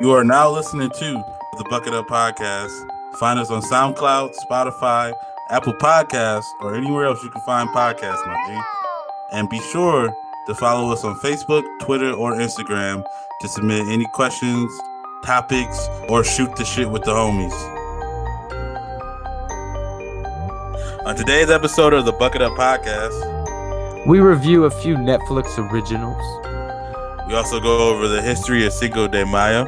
[0.00, 1.12] You are now listening to
[1.58, 2.88] the Bucket Up Podcast.
[3.16, 5.12] Find us on SoundCloud, Spotify,
[5.50, 8.58] Apple Podcasts, or anywhere else you can find podcasts, my G.
[9.32, 10.10] And be sure
[10.46, 13.04] to follow us on Facebook, Twitter, or Instagram
[13.42, 14.72] to submit any questions,
[15.22, 17.52] topics, or shoot the shit with the homies.
[21.04, 26.24] On today's episode of the Bucket Up Podcast, We review a few Netflix originals,
[27.28, 29.66] we also go over the history of Cinco de Mayo,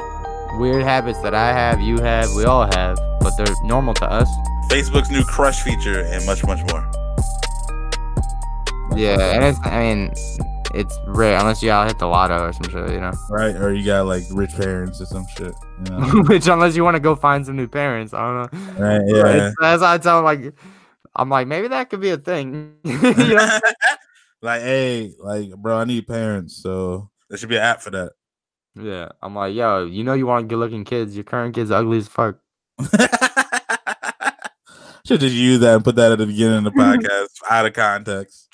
[0.57, 4.29] weird habits that I have, you have, we all have, but they're normal to us.
[4.69, 6.89] Facebook's new crush feature, and much, much more.
[8.95, 10.13] Yeah, and it's, I mean,
[10.73, 13.13] it's rare unless y'all hit the lotto or some shit, you know.
[13.29, 13.55] Right?
[13.55, 15.53] Or you got like rich parents or some shit.
[15.85, 16.23] You know?
[16.27, 18.83] Which, unless you want to go find some new parents, I don't know.
[18.83, 19.01] right?
[19.07, 19.47] Yeah.
[19.47, 20.53] It's, that's how I tell like,
[21.15, 22.75] I'm like, maybe that could be a thing.
[22.83, 23.01] you
[23.35, 23.59] know?
[24.41, 28.13] like, hey, like, bro, I need parents, so there should be an app for that.
[28.75, 31.15] Yeah, I'm like, yo, you know, you want good looking kids.
[31.15, 32.37] Your current kid's ugly as fuck.
[35.05, 37.73] Should just use that and put that at the beginning of the podcast out of
[37.73, 38.49] context.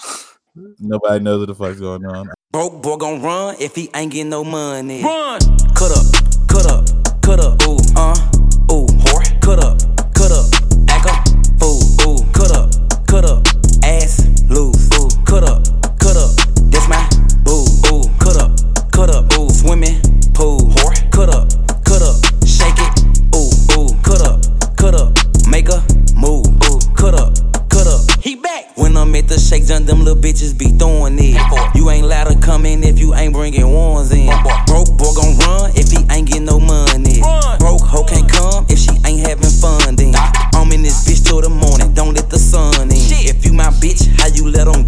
[0.80, 2.30] Nobody knows what the fuck's going on.
[2.52, 5.04] Broke boy gonna run if he ain't getting no money.
[5.04, 5.40] Run!
[5.76, 6.19] Cut up,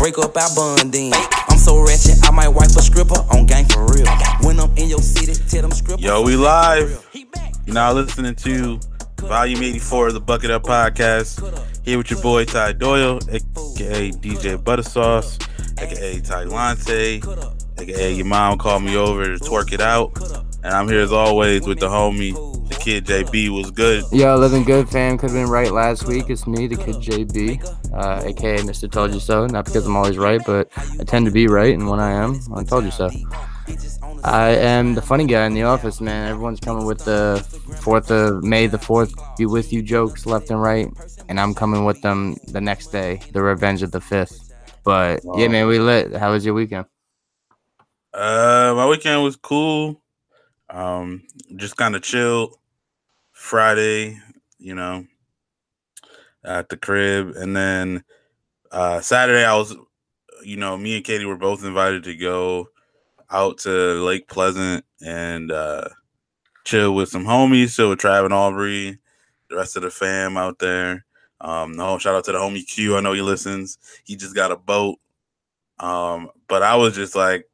[0.01, 1.13] break up our bonding?
[1.47, 4.07] I'm so ratchet, I might wipe a stripper on gang for real.
[4.41, 6.03] When I'm in your city, tell them strippers.
[6.03, 6.89] Yo, we live.
[6.89, 7.03] real.
[7.11, 7.53] He back.
[7.67, 8.79] You're now listening to
[9.19, 11.37] Volume 84 of the Bucket Up Podcast.
[11.85, 15.39] Here with your boy Ty Doyle, aka DJ Buttersauce,
[15.79, 17.21] aka Ty Lante,
[17.77, 20.11] aka your mom called me over to twerk it out.
[20.63, 22.33] And I'm here as always with the homie,
[22.69, 24.03] the kid JB was good.
[24.11, 25.17] Yo, living good, fam.
[25.17, 26.29] Could have been right last week.
[26.29, 28.89] It's me, the kid JB, uh, aka Mr.
[28.91, 29.47] Told You So.
[29.47, 32.39] Not because I'm always right, but I tend to be right, and when I am,
[32.55, 33.09] I told you so.
[34.23, 36.29] I am the funny guy in the office, man.
[36.29, 37.43] Everyone's coming with the
[37.81, 40.87] fourth of May, the fourth, be with you jokes left and right,
[41.27, 44.53] and I'm coming with them the next day, the revenge of the fifth.
[44.83, 46.13] But yeah, man, we lit.
[46.13, 46.85] How was your weekend?
[48.13, 50.00] Uh, my weekend was cool.
[50.71, 51.23] Um,
[51.57, 52.55] just kind of chilled.
[53.33, 54.19] Friday,
[54.59, 55.05] you know,
[56.43, 58.03] at the crib, and then
[58.71, 59.75] uh Saturday I was,
[60.43, 62.69] you know, me and Katie were both invited to go
[63.31, 65.89] out to Lake Pleasant and uh
[66.65, 67.75] chill with some homies.
[67.75, 68.99] Chill with Trav and Aubrey,
[69.49, 71.03] the rest of the fam out there.
[71.41, 72.95] Um, no shout out to the homie Q.
[72.95, 73.79] I know he listens.
[74.03, 74.99] He just got a boat.
[75.79, 77.49] Um, but I was just like,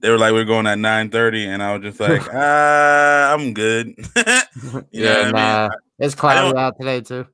[0.00, 3.54] they were like, we're going at 9 30, and I was just like, ah, I'm
[3.54, 3.94] good.
[4.90, 5.78] You know what I mean?
[5.98, 7.26] it's cloudy out today too.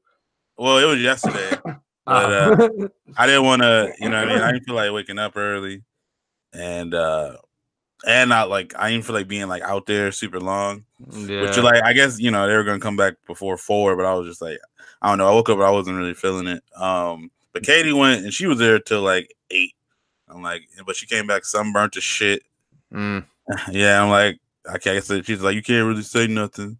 [0.56, 1.56] Well, it was yesterday.
[2.06, 2.69] But, uh,
[3.16, 4.42] I didn't want to, you know what I mean?
[4.42, 5.82] I didn't feel like waking up early.
[6.52, 7.38] And uh
[8.06, 10.84] and not like I didn't feel like being like out there super long.
[11.10, 11.41] yeah.
[11.41, 14.12] Which like I guess, you know, they were gonna come back before four, but I
[14.12, 14.58] was just like,
[15.00, 15.28] I don't know.
[15.28, 16.62] I woke up but I wasn't really feeling it.
[16.76, 19.72] Um but Katie went and she was there till like eight.
[20.28, 22.42] I'm like, but she came back sunburnt as shit.
[22.94, 23.25] Mm.
[23.71, 24.38] Yeah, I'm like,
[24.71, 26.78] I can't say she's like, you can't really say nothing.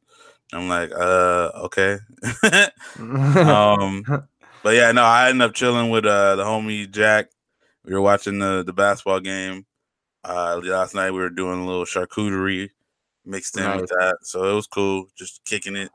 [0.52, 1.98] I'm like, uh, okay.
[2.98, 4.02] um,
[4.62, 7.28] but yeah, no, I ended up chilling with uh the homie Jack.
[7.84, 9.66] We were watching the the basketball game.
[10.25, 12.70] Uh, last night we were doing a little charcuterie
[13.26, 15.91] mixed in with that, so it was cool, just kicking it.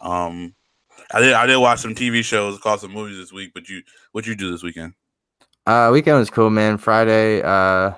[0.00, 0.54] Um,
[1.12, 3.52] I did I did watch some TV shows, caught some movies this week.
[3.54, 4.94] But you, what you do this weekend?
[5.66, 6.78] Uh, weekend was cool, man.
[6.78, 7.92] Friday, uh,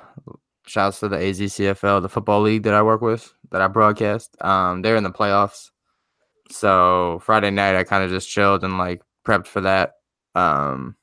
[0.69, 4.37] shouts to the AZCFL, the football league that I work with, that I broadcast.
[4.43, 5.71] Um, they're in the playoffs,
[6.51, 9.95] so Friday night I kind of just chilled and like prepped for that.
[10.35, 10.97] Um,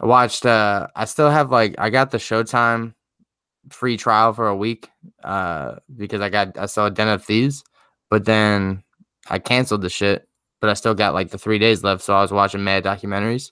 [0.00, 0.44] I watched.
[0.46, 2.94] Uh, I still have like I got the Showtime
[3.70, 4.90] free trial for a week.
[5.22, 7.62] Uh, because I got I saw Den of Thieves,
[8.10, 8.82] but then
[9.28, 10.28] I canceled the shit.
[10.60, 13.50] But I still got like the three days left, so I was watching mad documentaries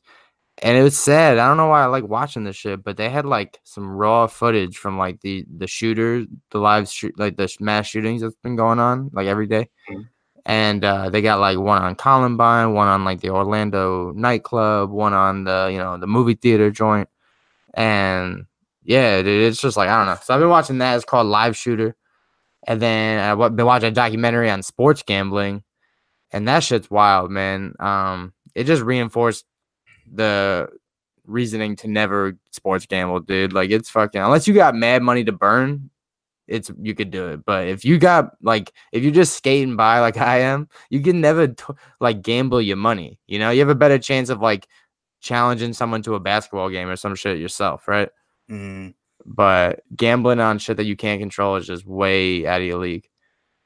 [0.62, 1.38] and it was sad.
[1.38, 4.26] I don't know why I like watching this shit, but they had like some raw
[4.26, 8.56] footage from like the the shooter, the live shoot, like the mass shootings that's been
[8.56, 9.68] going on like every day.
[9.90, 10.08] Mhm.
[10.46, 15.12] And uh, they got like one on Columbine, one on like the Orlando nightclub, one
[15.14, 17.08] on the you know the movie theater joint,
[17.74, 18.46] and
[18.82, 20.20] yeah, dude, it's just like I don't know.
[20.22, 20.96] So I've been watching that.
[20.96, 21.96] It's called Live Shooter.
[22.66, 25.62] And then I've been watching a documentary on sports gambling,
[26.30, 27.74] and that shit's wild, man.
[27.80, 29.46] Um, it just reinforced
[30.12, 30.68] the
[31.26, 33.52] reasoning to never sports gamble, dude.
[33.52, 35.90] Like it's fucking unless you got mad money to burn,
[36.48, 37.44] it's you could do it.
[37.44, 41.20] But if you got like if you're just skating by like I am, you can
[41.20, 41.64] never t-
[42.00, 43.18] like gamble your money.
[43.26, 44.66] You know, you have a better chance of like
[45.20, 48.08] challenging someone to a basketball game or some shit yourself, right?
[48.50, 48.94] Mm,
[49.26, 53.08] But gambling on shit that you can't control is just way out of your league.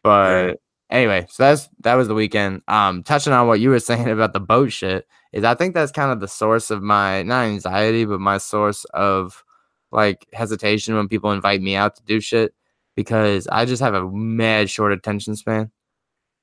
[0.02, 0.60] But
[0.90, 2.62] anyway, so that's that was the weekend.
[2.68, 5.92] Um, touching on what you were saying about the boat shit is I think that's
[5.92, 9.44] kind of the source of my not anxiety, but my source of
[9.92, 12.54] like hesitation when people invite me out to do shit
[12.96, 15.70] because I just have a mad short attention span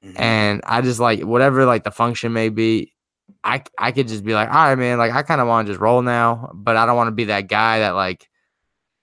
[0.04, 0.20] mhm.
[0.20, 2.94] and I just like whatever like the function may be.
[3.44, 5.74] I I could just be like, all right, man, like I kind of want to
[5.74, 8.30] just roll now, but I don't want to be that guy that like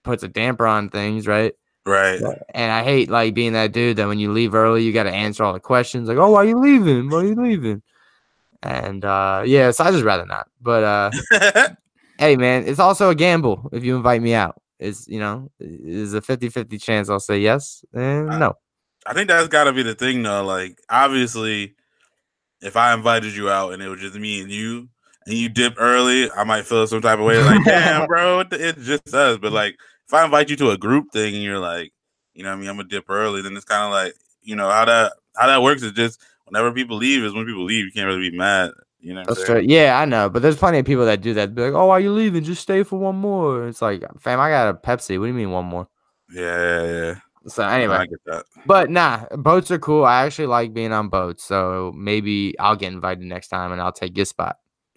[0.04, 1.54] puts a damper on things, right?
[1.88, 2.20] Right.
[2.54, 5.12] And I hate like being that dude that when you leave early, you got to
[5.12, 7.10] answer all the questions, like, oh, why are you leaving?
[7.10, 7.82] Why are you leaving?
[8.62, 10.48] And uh yeah, so I just rather not.
[10.60, 11.10] But uh
[12.18, 14.60] hey, man, it's also a gamble if you invite me out.
[14.78, 18.54] It's you know, is a 50-50 chance I'll say yes and I- no.
[19.06, 20.44] I think that's got to be the thing, though.
[20.44, 21.74] Like, obviously,
[22.60, 24.88] if I invited you out and it was just me and you,
[25.26, 27.42] and you dip early, I might feel some type of way.
[27.42, 29.38] Like, damn, bro, it's just us.
[29.38, 29.76] But like,
[30.08, 31.92] if I invite you to a group thing and you're like,
[32.34, 34.56] you know, what I mean, I'm gonna dip early, then it's kind of like, you
[34.56, 37.84] know, how that how that works is just whenever people leave is when people leave.
[37.84, 38.70] You can't really be mad.
[39.00, 39.60] You know, That's true.
[39.60, 41.54] Yeah, I know, but there's plenty of people that do that.
[41.54, 42.42] Be like, "Oh, why you leaving?
[42.42, 45.18] Just stay for one more." It's like, fam, I got a Pepsi.
[45.18, 45.88] What do you mean one more?
[46.32, 47.14] Yeah, yeah, yeah.
[47.46, 48.44] So I anyway, get that.
[48.66, 50.04] but nah, boats are cool.
[50.04, 53.92] I actually like being on boats, so maybe I'll get invited next time and I'll
[53.92, 54.56] take your spot.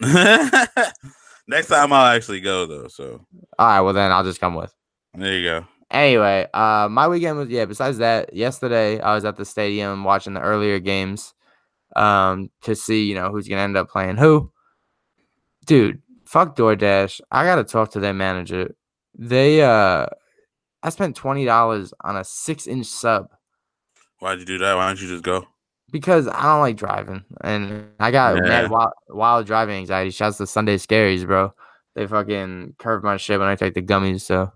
[1.48, 2.88] Next time I'll actually go though.
[2.88, 3.26] So
[3.58, 4.74] All right, well then I'll just come with.
[5.14, 5.66] There you go.
[5.90, 7.64] Anyway, uh, my weekend was yeah.
[7.66, 11.34] Besides that, yesterday I was at the stadium watching the earlier games,
[11.96, 14.50] um, to see you know who's gonna end up playing who.
[15.66, 17.20] Dude, fuck DoorDash.
[17.30, 18.74] I gotta talk to their manager.
[19.18, 20.06] They uh,
[20.82, 23.28] I spent twenty dollars on a six inch sub
[24.20, 24.74] Why'd you do that?
[24.76, 25.46] Why don't you just go?
[25.90, 28.40] because I don't like driving, and I got Yeah.
[28.48, 30.10] mad wild, wild driving anxiety.
[30.10, 31.52] Shouts to Sunday Scaries, bro.
[31.94, 34.22] They fucking curve my shit when I take the gummies.
[34.22, 34.50] So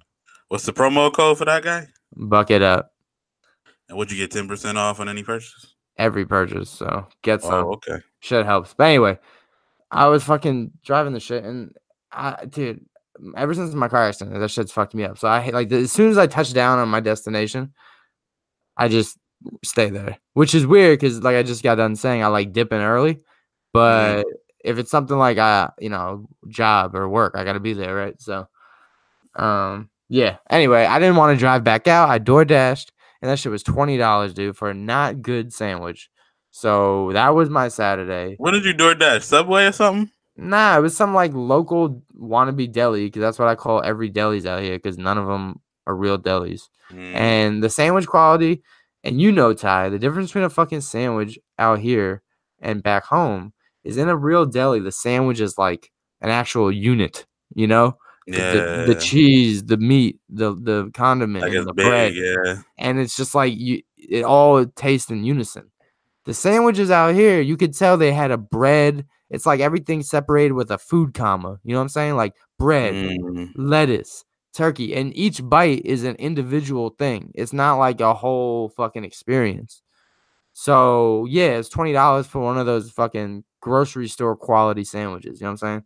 [0.48, 1.88] What's the promo code for that guy?
[2.14, 2.92] buck it up
[3.88, 5.74] And would you get ten percent off on any purchase?
[5.98, 6.70] every purchase.
[6.70, 7.64] So get some.
[7.64, 7.98] Oh, okay.
[8.20, 8.74] shit helps.
[8.74, 9.18] But anyway,
[9.90, 11.74] I was fucking driving the shit, and
[12.12, 12.84] I, dude,
[13.36, 15.18] ever since my car accident, that shit's fucked me up.
[15.18, 17.72] So I hate like as soon as I touch down on my destination,
[18.76, 19.18] I just
[19.64, 22.80] stay there, which is weird because like I just got done saying I like dipping
[22.80, 23.20] early,
[23.72, 24.24] but
[24.64, 28.20] if it's something like I, you know, job or work, I gotta be there, right?
[28.20, 28.48] So,
[29.36, 30.36] um, yeah.
[30.50, 32.08] Anyway, I didn't want to drive back out.
[32.08, 36.10] I door dashed, and that shit was twenty dollars, dude, for a not good sandwich.
[36.50, 38.36] So that was my Saturday.
[38.38, 39.22] What did you DoorDash?
[39.22, 40.10] Subway or something?
[40.38, 44.46] Nah, it was some like local wannabe deli because that's what I call every deli's
[44.46, 46.62] out here because none of them are real delis.
[46.90, 48.62] Mm, And the sandwich quality,
[49.04, 52.22] and you know, Ty, the difference between a fucking sandwich out here
[52.60, 53.52] and back home
[53.84, 57.96] is in a real deli, the sandwich is like an actual unit, you know?
[58.26, 61.84] The- yeah, The, the cheese, the meat, the the condiment, like and the big.
[61.86, 65.70] bread Yeah, and it's just like you it all tastes in unison.
[66.24, 69.06] The sandwiches out here, you could tell they had a bread.
[69.30, 71.58] It's like everything separated with a food comma.
[71.64, 72.16] You know what I'm saying?
[72.16, 77.30] Like bread, Mm, lettuce, turkey, and each bite is an individual thing.
[77.34, 79.82] It's not like a whole fucking experience.
[80.52, 85.40] So yeah, it's twenty dollars for one of those fucking grocery store quality sandwiches.
[85.40, 85.84] You know what I'm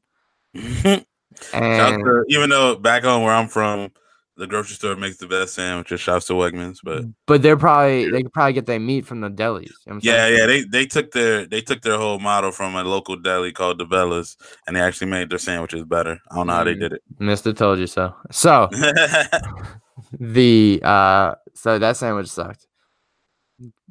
[0.54, 1.04] saying?
[1.52, 3.90] And to- even though back home where I'm from,
[4.36, 6.00] the grocery store makes the best sandwiches.
[6.00, 9.30] Shouts to Wegmans, but but they're probably they could probably get their meat from the
[9.30, 9.70] delis.
[9.86, 10.38] You know yeah, saying?
[10.38, 13.78] yeah, they they took their they took their whole model from a local deli called
[13.78, 16.18] the Bellas, and they actually made their sandwiches better.
[16.30, 17.02] I don't know how they did it.
[17.18, 18.14] Mister told you so.
[18.30, 18.70] So
[20.18, 22.66] the uh so that sandwich sucked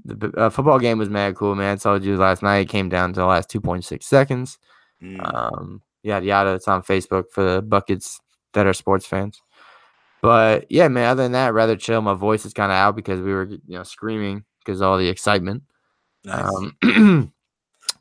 [0.03, 2.89] the uh, football game was mad cool man i told you last night it came
[2.89, 4.57] down to the last 2.6 seconds
[5.01, 8.19] Mm, um yada yada it's on facebook for the buckets
[8.53, 9.41] that are sports fans
[10.21, 13.21] but yeah man other than that rather chill my voice is kind of out because
[13.21, 15.63] we were you know screaming because all the excitement
[16.23, 16.45] nice.
[16.83, 17.31] um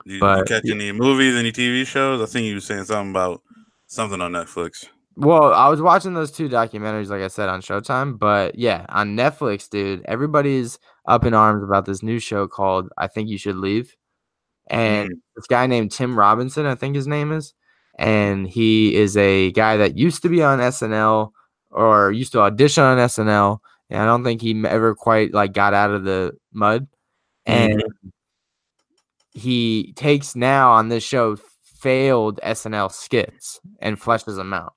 [0.09, 2.21] you, you catch any movies, any TV shows?
[2.21, 3.43] I think you were saying something about
[3.87, 4.87] something on Netflix.
[5.17, 8.19] Well, I was watching those two documentaries, like I said, on Showtime.
[8.19, 13.09] But yeah, on Netflix, dude, everybody's up in arms about this new show called I
[13.09, 13.97] Think You Should Leave.
[14.71, 17.55] And this guy named Tim Robinson, I think his name is.
[17.99, 21.33] And he is a guy that used to be on SNL
[21.71, 23.59] or used to audition on SNL
[23.91, 26.87] and I don't think he ever quite like got out of the mud.
[27.47, 27.83] And
[29.33, 34.75] he takes now on this show failed SNL skits and fleshes them out.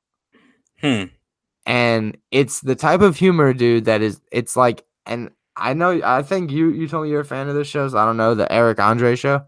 [0.80, 1.06] Hmm.
[1.66, 6.22] And it's the type of humor, dude, that is it's like and I know I
[6.24, 8.34] think you you told me you're a fan of this show, so I don't know,
[8.34, 9.46] the Eric Andre show.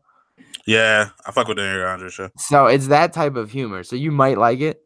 [0.65, 2.29] Yeah, I fuck with the Eric Andre show.
[2.37, 3.83] So it's that type of humor.
[3.83, 4.81] So you might like it,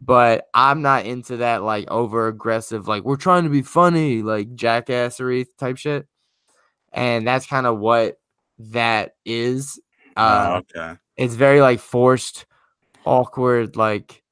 [0.00, 4.54] but I'm not into that like over aggressive, like we're trying to be funny, like
[4.54, 6.06] jackassery type shit.
[6.92, 8.18] And that's kind of what
[8.58, 9.80] that is.
[10.16, 10.98] Uh, oh, okay.
[11.16, 12.46] it's very like forced,
[13.04, 14.22] awkward, like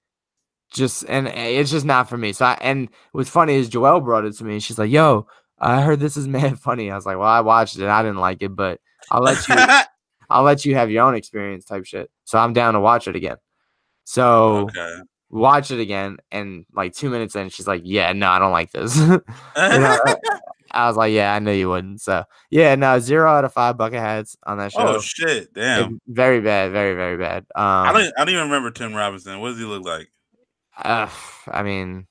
[0.73, 2.33] just and it's just not for me.
[2.33, 5.27] So I and what's funny is Joelle brought it to me and she's like, "Yo,
[5.59, 7.89] I heard this is mad funny." I was like, "Well, I watched it.
[7.89, 8.81] I didn't like it, but
[9.11, 9.55] I'll let you
[10.31, 13.17] I'll let you have your own experience type shit." So I'm down to watch it
[13.17, 13.37] again.
[14.05, 15.01] So okay.
[15.31, 18.73] watch it again and like 2 minutes in she's like, "Yeah, no, I don't like
[18.73, 19.21] this." Know,
[20.73, 23.77] I was like, "Yeah, I knew you wouldn't." So, yeah, no, 0 out of 5
[23.77, 24.97] bucket hats on that show.
[24.97, 25.53] oh shit!
[25.55, 26.01] Damn.
[26.07, 27.47] Very bad, very very bad.
[27.55, 28.13] Um I don't.
[28.17, 29.41] I don't even remember Tim Robinson.
[29.41, 30.11] What does he look like?
[30.77, 31.09] Uh,
[31.49, 32.07] I mean,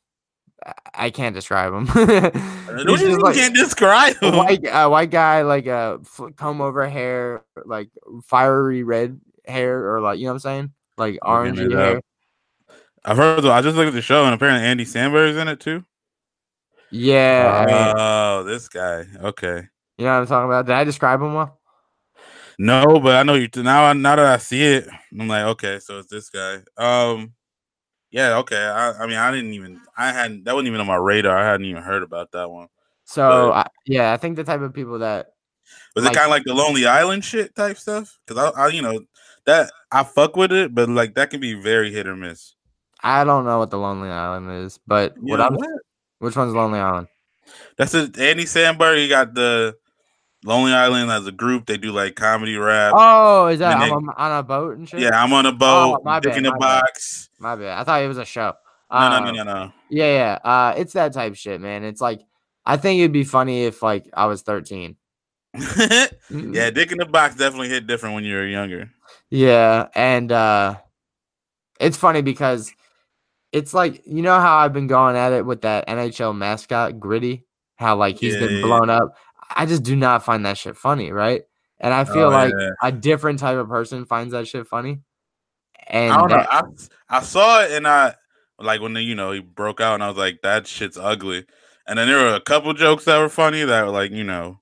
[0.93, 1.87] I- can't describe him.
[2.75, 4.35] What He's do you just like can't describe a him?
[4.37, 5.99] white, a white guy, like a
[6.35, 7.89] comb over hair, like
[8.25, 11.97] fiery red hair, or like you know what I'm saying, like orangey hair.
[11.97, 12.05] up.
[13.05, 13.45] I've heard.
[13.45, 15.85] I just looked at the show, and apparently Andy Samberg's in it too.
[16.91, 19.05] Yeah, I mean, Oh, this guy.
[19.21, 19.67] Okay.
[19.97, 20.65] you know what I'm talking about.
[20.65, 21.59] Did I describe him well?
[22.57, 23.91] No, but I know you now.
[23.93, 24.87] Now that I see it,
[25.19, 26.59] I'm like, okay, so it's this guy.
[26.77, 27.33] Um,
[28.15, 28.63] yeah, okay.
[28.63, 29.81] I, I mean, I didn't even.
[29.97, 30.45] I hadn't.
[30.45, 31.37] That wasn't even on my radar.
[31.37, 32.69] I hadn't even heard about that one.
[33.03, 35.27] So But- I, yeah, I think the type of people that
[35.95, 38.17] Was Like- it kind of like the Lonely Island shit type stuff?
[38.25, 39.01] Because I, I, you know,
[39.45, 42.55] that I fuck with it, but like that can be very hit or miss.
[43.03, 45.69] I don't know what the Lonely Island is, but what I'm what?
[46.19, 47.07] which one's Lonely Island?
[47.77, 48.17] That's it.
[48.17, 48.97] Andy Samberg.
[48.97, 49.75] He got the
[50.45, 51.65] Lonely Island as a group.
[51.65, 52.93] They do like comedy rap.
[52.95, 55.01] Oh, is that and I'm on, a boat and shit?
[55.01, 56.03] yeah, I'm on a boat.
[56.03, 56.81] my dick bad, in the my bad.
[56.81, 57.29] box.
[57.39, 57.79] my bad.
[57.79, 58.53] I thought it was a show.
[58.91, 59.73] No, no, no, Um, no, no.
[59.89, 60.39] Yeah, yeah.
[60.43, 61.83] Uh, it's that type shit, man.
[61.83, 62.21] It's like
[62.65, 64.95] I think it'd be funny if like I was 13.
[65.55, 66.09] Mm,
[66.53, 68.89] yeah, dick in the box definitely hit different when you were younger.
[69.29, 70.75] Yeah, and uh
[71.79, 72.71] it's funny because
[73.51, 77.45] it's like you know how I've been going at it with that NHL mascot Gritty,
[77.77, 79.15] how like he's Yeah, been yeah, blown up.
[79.49, 81.43] I just do not find that shit funny, right?
[81.79, 82.69] And I feel Oh, like yeah.
[82.81, 85.01] a different type of person finds that shit funny.
[85.87, 86.37] And I don't know.
[86.37, 86.49] that-
[87.09, 88.15] I, I saw it and I
[88.59, 91.45] like when the, you know he broke out and I was like, that shit's ugly.
[91.87, 94.59] And then there were a couple jokes that were funny that were like, you know,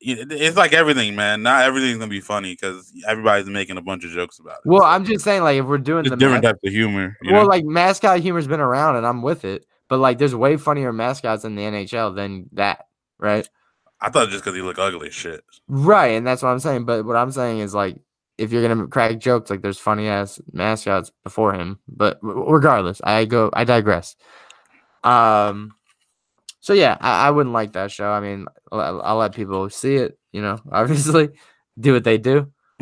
[0.00, 1.42] it's like everything, man.
[1.42, 4.68] Not everything's gonna be funny because everybody's making a bunch of jokes about it.
[4.68, 7.16] well, I'm just saying, like, if we're doing the different mas- types of humor.
[7.24, 7.48] Well, know?
[7.48, 9.64] like mascot humor's been around, and I'm with it.
[9.88, 12.84] But like, there's way funnier mascots in the NHL than that,
[13.18, 13.48] right?
[14.04, 15.42] I thought just because he looked ugly as shit.
[15.66, 16.84] Right, and that's what I'm saying.
[16.84, 17.96] But what I'm saying is like,
[18.36, 21.78] if you're gonna crack jokes, like there's funny ass mascots before him.
[21.88, 24.14] But regardless, I go, I digress.
[25.04, 25.74] Um,
[26.60, 28.10] so yeah, I, I wouldn't like that show.
[28.10, 30.18] I mean, I'll, I'll let people see it.
[30.32, 31.30] You know, obviously,
[31.80, 32.52] do what they do.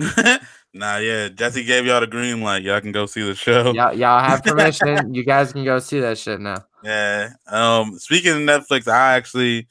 [0.74, 1.28] nah, yeah.
[1.28, 2.64] Jesse gave y'all the green light.
[2.64, 3.72] Y'all can go see the show.
[3.72, 5.14] Y'all, y'all have permission.
[5.14, 6.64] you guys can go see that shit now.
[6.82, 7.30] Yeah.
[7.46, 7.96] Um.
[8.00, 9.68] Speaking of Netflix, I actually,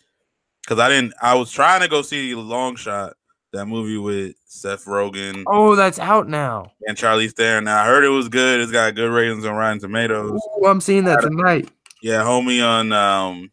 [0.63, 3.13] because I didn't, I was trying to go see the Long Shot,
[3.53, 6.71] that movie with Seth Rogen Oh, that's out now.
[6.87, 7.65] and Charlize Theron.
[7.65, 8.61] Now I heard it was good.
[8.61, 10.39] It's got good ratings on Rotten Tomatoes.
[10.61, 11.69] Oh, I'm seeing that tonight.
[12.01, 13.51] Yeah, homie on um,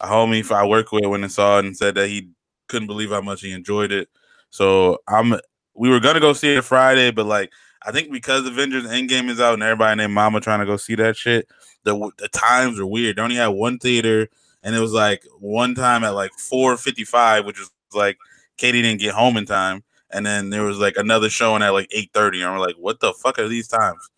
[0.00, 2.30] a homie I work with when I saw it and said that he
[2.68, 4.08] couldn't believe how much he enjoyed it.
[4.50, 5.34] So I'm,
[5.74, 7.52] we were gonna go see it Friday, but like
[7.84, 10.94] I think because Avengers Endgame is out and everybody named Mama trying to go see
[10.96, 11.48] that shit,
[11.84, 13.16] the the times are weird.
[13.16, 14.28] They only had one theater,
[14.62, 18.18] and it was like one time at like four fifty five, which was like
[18.56, 21.88] Katie didn't get home in time, and then there was like another showing at like
[21.92, 24.10] eight thirty, and we're like, what the fuck are these times?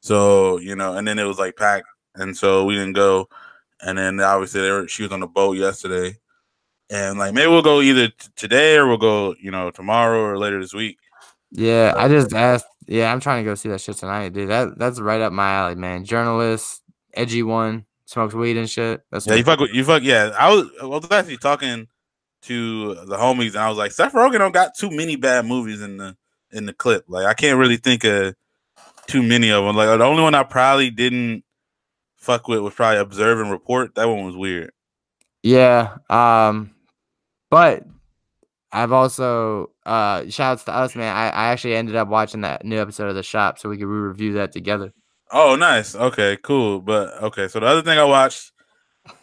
[0.00, 3.28] So you know, and then it was like packed, and so we didn't go.
[3.82, 6.16] And then obviously they were, she was on the boat yesterday,
[6.88, 10.38] and like maybe we'll go either t- today or we'll go, you know, tomorrow or
[10.38, 10.98] later this week.
[11.50, 12.66] Yeah, I just asked.
[12.86, 14.48] Yeah, I'm trying to go see that shit tonight, dude.
[14.48, 16.04] That that's right up my alley, man.
[16.04, 19.02] Journalist, edgy one, smokes weed and shit.
[19.12, 20.02] That's Yeah, what- you fuck with you fuck.
[20.02, 21.86] Yeah, I was I was actually talking
[22.42, 25.82] to the homies, and I was like, Seth Rogen don't got too many bad movies
[25.82, 26.16] in the
[26.52, 27.04] in the clip.
[27.08, 28.34] Like I can't really think of
[29.06, 29.76] too many of them.
[29.76, 31.44] Like the only one I probably didn't
[32.16, 33.94] fuck with was probably Observe and Report.
[33.94, 34.72] That one was weird.
[35.42, 35.98] Yeah.
[36.10, 36.72] Um,
[37.50, 37.84] but
[38.72, 41.14] I've also uh shouts to us, man.
[41.16, 43.86] I, I actually ended up watching that new episode of the shop so we could
[43.86, 44.92] re-review that together.
[45.32, 45.94] Oh, nice.
[45.94, 46.80] Okay, cool.
[46.80, 48.52] But okay, so the other thing I watched,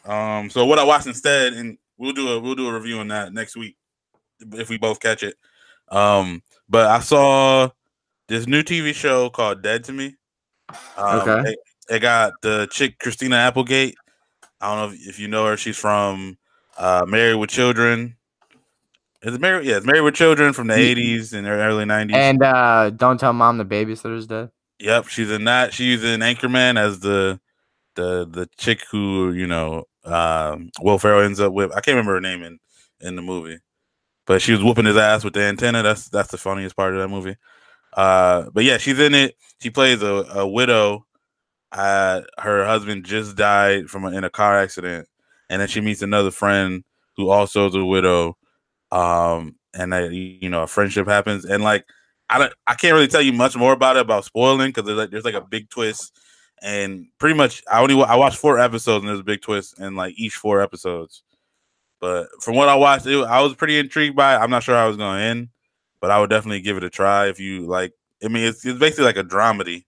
[0.05, 3.07] Um, so what I watched instead, and we'll do a we'll do a review on
[3.09, 3.75] that next week
[4.53, 5.35] if we both catch it.
[5.89, 7.69] Um, but I saw
[8.27, 10.15] this new TV show called Dead to Me.
[10.97, 11.51] Um, Okay.
[11.51, 13.95] It, it got the chick Christina Applegate.
[14.61, 15.57] I don't know if, if you know her.
[15.57, 16.37] She's from
[16.77, 18.15] uh, Married with Children.
[19.21, 19.65] Is it Married?
[19.67, 22.13] Yeah, it's Married with Children from the '80s and early '90s.
[22.13, 24.49] And uh, don't tell mom the babysitter's dead.
[24.83, 25.73] Yep, she's in that.
[25.73, 27.39] She's in Anchorman as the
[27.95, 31.71] the the chick who you know um, Will Ferrell ends up with.
[31.71, 32.59] I can't remember her name in
[33.01, 33.59] in the movie,
[34.27, 35.83] but she was whooping his ass with the antenna.
[35.83, 37.37] That's that's the funniest part of that movie.
[37.93, 39.35] Uh, but yeah, she's in it.
[39.61, 41.05] She plays a, a widow.
[41.71, 45.07] Uh, her husband just died from a, in a car accident,
[45.49, 46.83] and then she meets another friend
[47.17, 48.37] who also is a widow.
[48.91, 51.85] Um, and they, you know, a friendship happens, and like
[52.29, 54.97] I don't, I can't really tell you much more about it about spoiling because there's
[54.97, 56.17] like there's like a big twist,
[56.61, 59.95] and pretty much I only I watched four episodes and there's a big twist in
[59.95, 61.23] like each four episodes.
[61.99, 64.39] But from what I watched, it, I was pretty intrigued by it.
[64.39, 65.49] I'm not sure how it's going to end,
[66.01, 67.93] but I would definitely give it a try if you like.
[68.23, 69.85] I mean, it's, it's basically like a dramedy,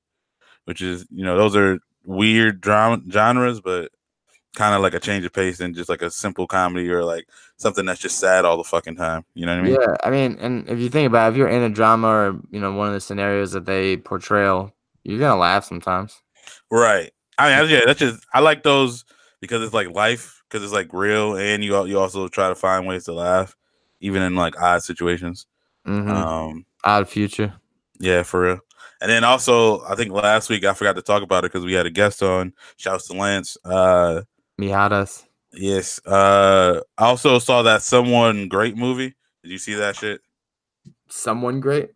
[0.65, 3.92] which is you know those are weird drama genres, but
[4.56, 7.28] kind of like a change of pace and just like a simple comedy or like
[7.58, 9.26] something that's just sad all the fucking time.
[9.34, 9.78] You know what I mean?
[9.80, 12.40] Yeah, I mean, and if you think about it, if you're in a drama or
[12.52, 14.46] you know one of the scenarios that they portray,
[15.04, 16.22] you're gonna laugh sometimes.
[16.72, 17.12] Right.
[17.38, 19.06] I mean, yeah, that's just I like those
[19.42, 22.88] because it's like life because it's like real, and you you also try to find
[22.88, 23.56] ways to laugh,
[24.00, 25.46] even in like odd situations.
[25.86, 27.54] hmm Um, Odd future.
[28.00, 28.60] yeah, for real.
[29.02, 31.74] And then also, I think last week I forgot to talk about it because we
[31.74, 32.54] had a guest on.
[32.78, 33.58] Shouts to Lance.
[33.66, 34.22] Uh,
[34.60, 35.26] Mijadas.
[35.54, 36.00] yes.
[36.06, 39.16] Uh, I also saw that someone great movie.
[39.44, 40.22] Did you see that shit?
[41.10, 41.92] Someone great.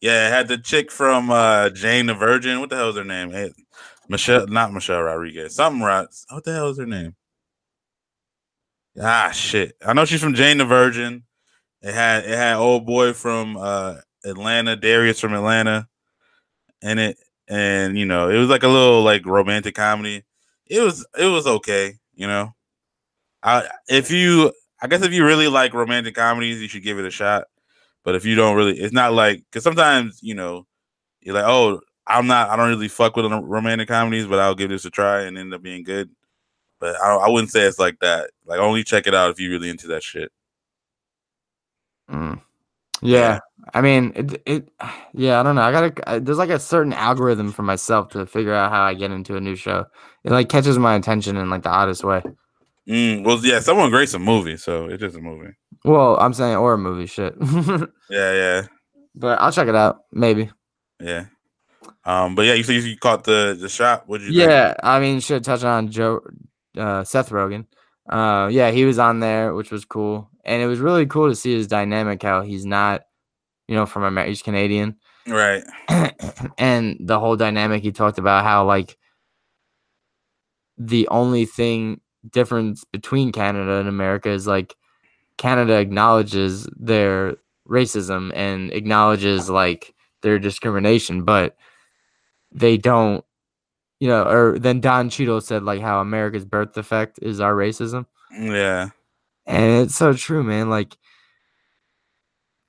[0.00, 2.60] Yeah, it had the chick from uh Jane the Virgin.
[2.60, 3.52] What the hell is her name?
[4.08, 5.54] Michelle, not Michelle Rodriguez.
[5.54, 6.06] Something right.
[6.30, 7.14] What the hell is her name?
[9.00, 9.76] Ah, shit.
[9.84, 11.24] I know she's from Jane the Virgin.
[11.82, 15.88] It had it had old boy from uh Atlanta, Darius from Atlanta,
[16.82, 17.16] and it,
[17.48, 20.24] and you know it was like a little like romantic comedy.
[20.66, 22.54] It was it was okay, you know.
[23.42, 24.52] I if you
[24.82, 27.44] I guess if you really like romantic comedies, you should give it a shot.
[28.04, 30.66] But if you don't really, it's not like because sometimes you know
[31.20, 34.70] you're like, oh, I'm not, I don't really fuck with romantic comedies, but I'll give
[34.70, 36.10] this a try and end up being good.
[36.80, 38.30] But I, I wouldn't say it's like that.
[38.46, 40.32] Like only check it out if you're really into that shit.
[42.10, 42.40] Mm.
[43.02, 43.40] Yeah.
[43.74, 44.68] I mean, it, it.
[45.12, 45.62] Yeah, I don't know.
[45.62, 46.20] I gotta.
[46.20, 49.40] There's like a certain algorithm for myself to figure out how I get into a
[49.40, 49.84] new show.
[50.24, 52.22] It like catches my attention in like the oddest way.
[52.88, 55.52] Mm, well, yeah, someone great's a movie, so it's just a movie.
[55.84, 58.62] Well, I'm saying or a movie shit, Yeah, yeah,
[59.14, 60.04] but I'll check it out.
[60.12, 60.50] Maybe.
[61.00, 61.26] yeah.
[62.04, 64.08] Um, but yeah, you you caught the the shot.
[64.08, 66.22] What'd you Yeah, I mean, should touch on Joe,
[66.76, 67.66] uh, Seth Rogen.
[68.08, 71.34] Uh, yeah, he was on there, which was cool, and it was really cool to
[71.36, 72.22] see his dynamic.
[72.22, 73.02] How he's not,
[73.68, 74.96] you know, from America, he's Canadian.
[75.26, 75.62] Right.
[76.58, 78.96] and the whole dynamic he talked about how like
[80.78, 84.74] the only thing difference between Canada and America is like
[85.36, 87.36] Canada acknowledges their
[87.68, 91.56] racism and acknowledges like their discrimination, but
[92.50, 93.24] they don't,
[94.00, 98.06] you know, or then Don Cheadle said like how America's birth defect is our racism.
[98.32, 98.90] Yeah.
[99.48, 100.68] And it's so true, man.
[100.68, 100.96] Like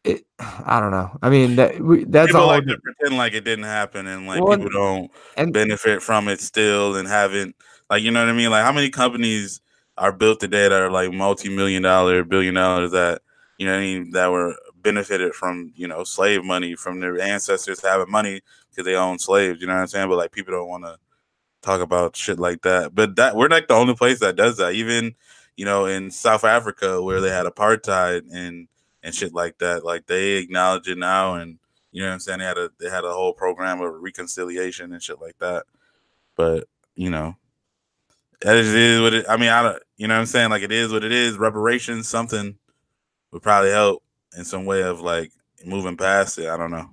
[0.03, 1.17] it I don't know.
[1.21, 4.25] I mean that we, that's people all like to pretend like it didn't happen, and
[4.25, 7.55] like Well, people don't and benefit from it still, and haven't
[7.89, 8.49] like you know what I mean.
[8.49, 9.61] Like how many companies
[9.97, 13.21] are built today that are like multi-million dollar, billion dollars that
[13.57, 17.19] you know what I mean that were benefited from you know slave money from their
[17.19, 18.39] ancestors having money
[18.69, 19.59] because they own slaves.
[19.59, 20.07] You know what I'm saying?
[20.07, 20.97] But like people don't want to
[21.61, 22.95] talk about shit like that.
[22.95, 24.75] But that we're like the only place that does that.
[24.75, 25.15] Even
[25.59, 28.69] you know in South Africa where they had apartheid and
[29.03, 29.83] and shit like that.
[29.83, 31.59] Like they acknowledge it now, and
[31.91, 32.39] you know what I'm saying.
[32.39, 35.65] They had a they had a whole program of reconciliation and shit like that.
[36.37, 37.35] But you know,
[38.39, 39.25] that is, is what it.
[39.27, 39.83] I mean, I don't.
[39.97, 40.49] You know what I'm saying?
[40.49, 41.37] Like it is what it is.
[41.37, 42.57] Reparations, something
[43.33, 44.01] would probably help
[44.37, 45.33] in some way of like
[45.65, 46.47] moving past it.
[46.47, 46.89] I don't know,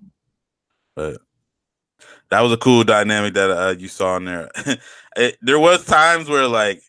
[0.96, 1.18] but
[2.30, 4.50] that was a cool dynamic that uh, you saw in there.
[5.16, 6.82] it, there was times where like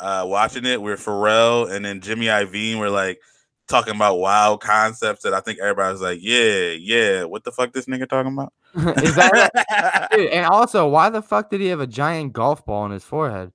[0.00, 3.20] uh, watching it where Pharrell and then Jimmy Iovine were like
[3.68, 7.72] talking about wild concepts that I think everybody was like, yeah, yeah, what the fuck
[7.72, 8.52] this nigga talking about?
[9.02, 12.82] is that Dude, and also why the fuck did he have a giant golf ball
[12.82, 13.52] on his forehead?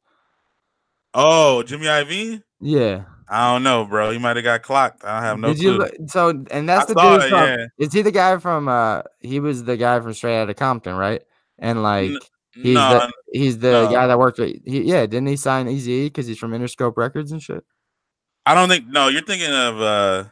[1.13, 2.41] oh, Jimmy Iovine?
[2.59, 3.03] Yeah.
[3.27, 4.11] I don't know, bro.
[4.11, 5.05] He might have got clocked.
[5.05, 5.89] I don't have no Did clue.
[5.99, 7.65] you so and that's I the dude it, from, yeah.
[7.77, 11.21] is he the guy from uh he was the guy from Straight Outta Compton, right?
[11.57, 12.11] And like
[12.53, 13.91] He's no, the he's the no.
[13.91, 14.57] guy that worked with.
[14.65, 17.63] He, yeah, didn't he sign Eazy because he's from Interscope Records and shit?
[18.45, 18.87] I don't think.
[18.87, 19.79] No, you're thinking of.
[19.81, 20.25] uh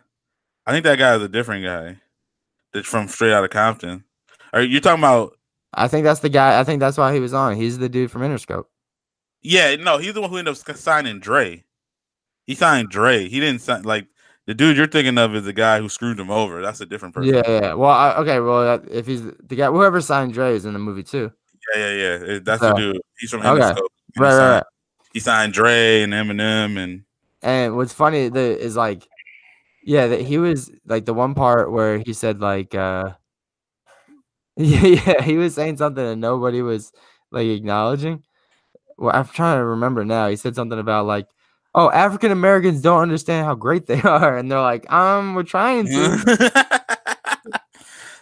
[0.65, 1.97] I think that guy is a different guy.
[2.73, 4.03] That's from straight out of Compton.
[4.53, 5.37] Are you talking about?
[5.73, 6.59] I think that's the guy.
[6.59, 7.55] I think that's why he was on.
[7.55, 8.65] He's the dude from Interscope.
[9.41, 11.63] Yeah, no, he's the one who ended up signing Dre.
[12.45, 13.27] He signed Dre.
[13.29, 14.07] He didn't sign like
[14.45, 16.61] the dude you're thinking of is the guy who screwed him over.
[16.61, 17.33] That's a different person.
[17.33, 17.73] Yeah, yeah.
[17.73, 18.39] Well, I, okay.
[18.39, 21.31] Well, if he's the guy, whoever signed Dre is in the movie too.
[21.75, 22.19] Yeah, yeah.
[22.25, 22.39] yeah.
[22.43, 23.01] That's So- the dude.
[23.19, 23.61] He's from Okay.
[23.61, 23.87] Interscope.
[24.15, 24.63] he Right, right, signed- right.
[25.13, 27.03] He signed Dre and Eminem and
[27.41, 29.07] And what's funny the, is like,
[29.83, 33.13] yeah, that he was like the one part where he said like, uh
[34.57, 36.91] yeah, yeah, he was saying something and nobody was
[37.31, 38.23] like acknowledging.
[38.97, 40.27] Well, I'm trying to remember now.
[40.27, 41.27] He said something about like,
[41.73, 45.85] oh, African Americans don't understand how great they are, and they're like, um, we're trying
[45.85, 46.78] to.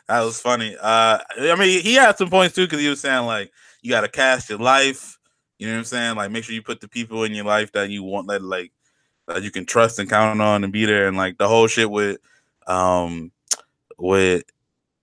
[0.08, 0.76] that was funny.
[0.80, 4.02] Uh, I mean, he had some points too because he was saying like you got
[4.02, 5.18] to cast your life.
[5.60, 6.16] You know what I'm saying?
[6.16, 8.72] Like, make sure you put the people in your life that you want that like
[9.28, 11.08] that you can trust and count on and be there.
[11.08, 12.20] And like the whole shit with
[12.68, 13.32] um
[13.98, 14.44] with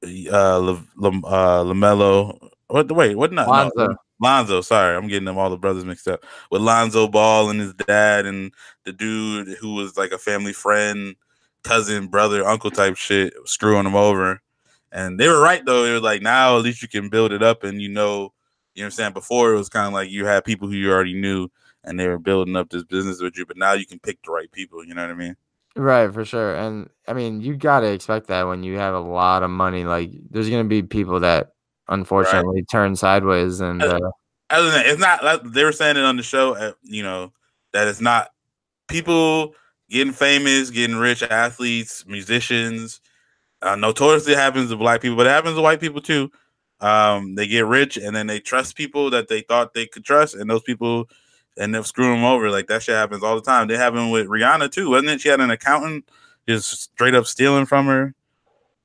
[0.05, 2.51] uh, Le, uh LaMelo.
[2.69, 2.89] What?
[2.89, 3.33] The wait, what?
[3.33, 3.97] Not no, Lonzo.
[4.21, 4.61] Lonzo.
[4.61, 6.25] Sorry, I'm getting them all the brothers mixed up.
[6.51, 8.53] With Lonzo Ball and his dad and
[8.85, 11.17] the dude who was like a family friend,
[11.63, 14.41] cousin, brother, uncle type shit, screwing him over.
[14.95, 15.85] And they were right though.
[15.85, 18.33] They were like, now at least you can build it up and you know,
[18.75, 19.13] you know what I'm saying?
[19.13, 21.51] Before it was kind of like you had people who you already knew
[21.83, 24.31] and they were building up this business with you, but now you can pick the
[24.31, 25.37] right people, you know what I mean?
[25.77, 26.55] Right, for sure.
[26.55, 29.85] And I mean, you got to expect that when you have a lot of money.
[29.85, 31.55] Like, there's going to be people that
[31.89, 33.61] unfortunately turn sideways.
[33.61, 34.11] And Uh, uh,
[34.51, 37.33] other than it's not like they were saying it on the show, uh, you know,
[37.73, 38.29] that it's not
[38.87, 39.57] people
[39.91, 43.01] getting famous, getting rich, athletes, musicians.
[43.65, 46.31] Uh, notoriously happens to black people, but it happens to white people too.
[46.81, 50.35] Um, they get rich and then they trust people that they thought they could trust,
[50.35, 51.09] and those people
[51.59, 52.51] end up screwing them over.
[52.51, 53.67] Like that shit happens all the time.
[53.67, 55.21] They happen with Rihanna too, wasn't it?
[55.23, 56.09] She had an accountant
[56.47, 58.15] just straight up stealing from her.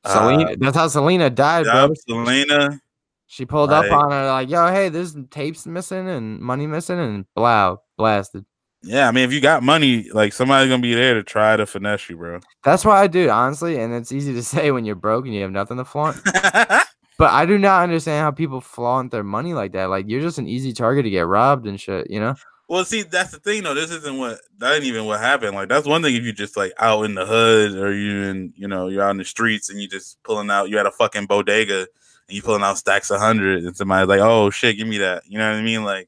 [0.05, 1.95] Selena, that's how Selena died, Uh, bro.
[2.07, 2.81] Selena.
[3.27, 7.25] She pulled up on her like, "Yo, hey, there's tapes missing and money missing," and
[7.35, 8.45] blow, blasted.
[8.81, 11.65] Yeah, I mean, if you got money, like somebody's gonna be there to try to
[11.65, 12.39] finesse you, bro.
[12.63, 13.77] That's what I do, honestly.
[13.77, 16.17] And it's easy to say when you're broke and you have nothing to flaunt.
[17.19, 19.89] But I do not understand how people flaunt their money like that.
[19.89, 22.09] Like you're just an easy target to get robbed and shit.
[22.09, 22.35] You know?
[22.69, 23.73] Well, see, that's the thing, though.
[23.73, 25.53] This isn't what that ain't even what happened.
[25.53, 28.53] Like, that's one thing if you just like out in the hood or you in,
[28.55, 30.69] you know, you're out in the streets and you just pulling out.
[30.69, 31.87] You at a fucking bodega and
[32.29, 35.39] you pulling out stacks of hundred, and somebody's like, "Oh shit, give me that." You
[35.39, 35.83] know what I mean?
[35.83, 36.07] Like,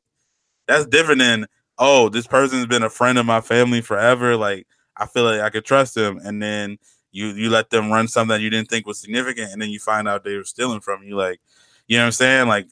[0.67, 5.05] that's different than, "Oh, this person's been a friend of my family forever." Like, I
[5.05, 6.77] feel like I could trust him, and then
[7.11, 10.07] you you let them run something you didn't think was significant, and then you find
[10.07, 11.15] out they were stealing from you.
[11.15, 11.39] Like,
[11.87, 12.47] you know what I'm saying?
[12.47, 12.67] Like,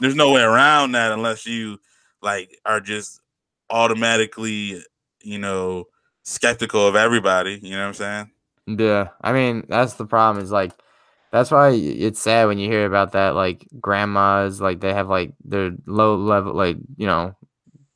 [0.00, 1.78] there's no way around that unless you
[2.22, 3.20] like are just
[3.70, 4.82] automatically,
[5.22, 5.84] you know,
[6.22, 7.58] skeptical of everybody.
[7.62, 8.30] You know what I'm saying?
[8.78, 9.08] Yeah.
[9.20, 10.44] I mean, that's the problem.
[10.44, 10.72] Is like,
[11.30, 13.34] that's why it's sad when you hear about that.
[13.34, 17.36] Like grandmas, like they have like their low level, like you know,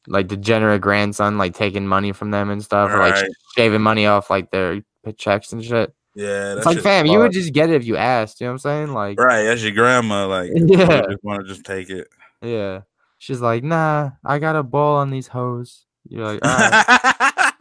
[0.06, 3.30] like degenerate grandson, like taking money from them and stuff, or like Right.
[3.56, 4.80] shaving money off like their
[5.16, 5.94] checks and shit.
[6.14, 8.40] Yeah, It's like, fam, you would just get it if you asked.
[8.40, 8.94] You know what I'm saying?
[8.94, 9.44] Like, right.
[9.44, 10.26] That's your grandma.
[10.26, 11.02] Like, Yeah.
[11.08, 12.08] just want to just take it.
[12.42, 12.80] yeah.
[13.18, 15.84] She's like, nah, I got a ball on these hoes.
[16.08, 17.52] You're like, all right.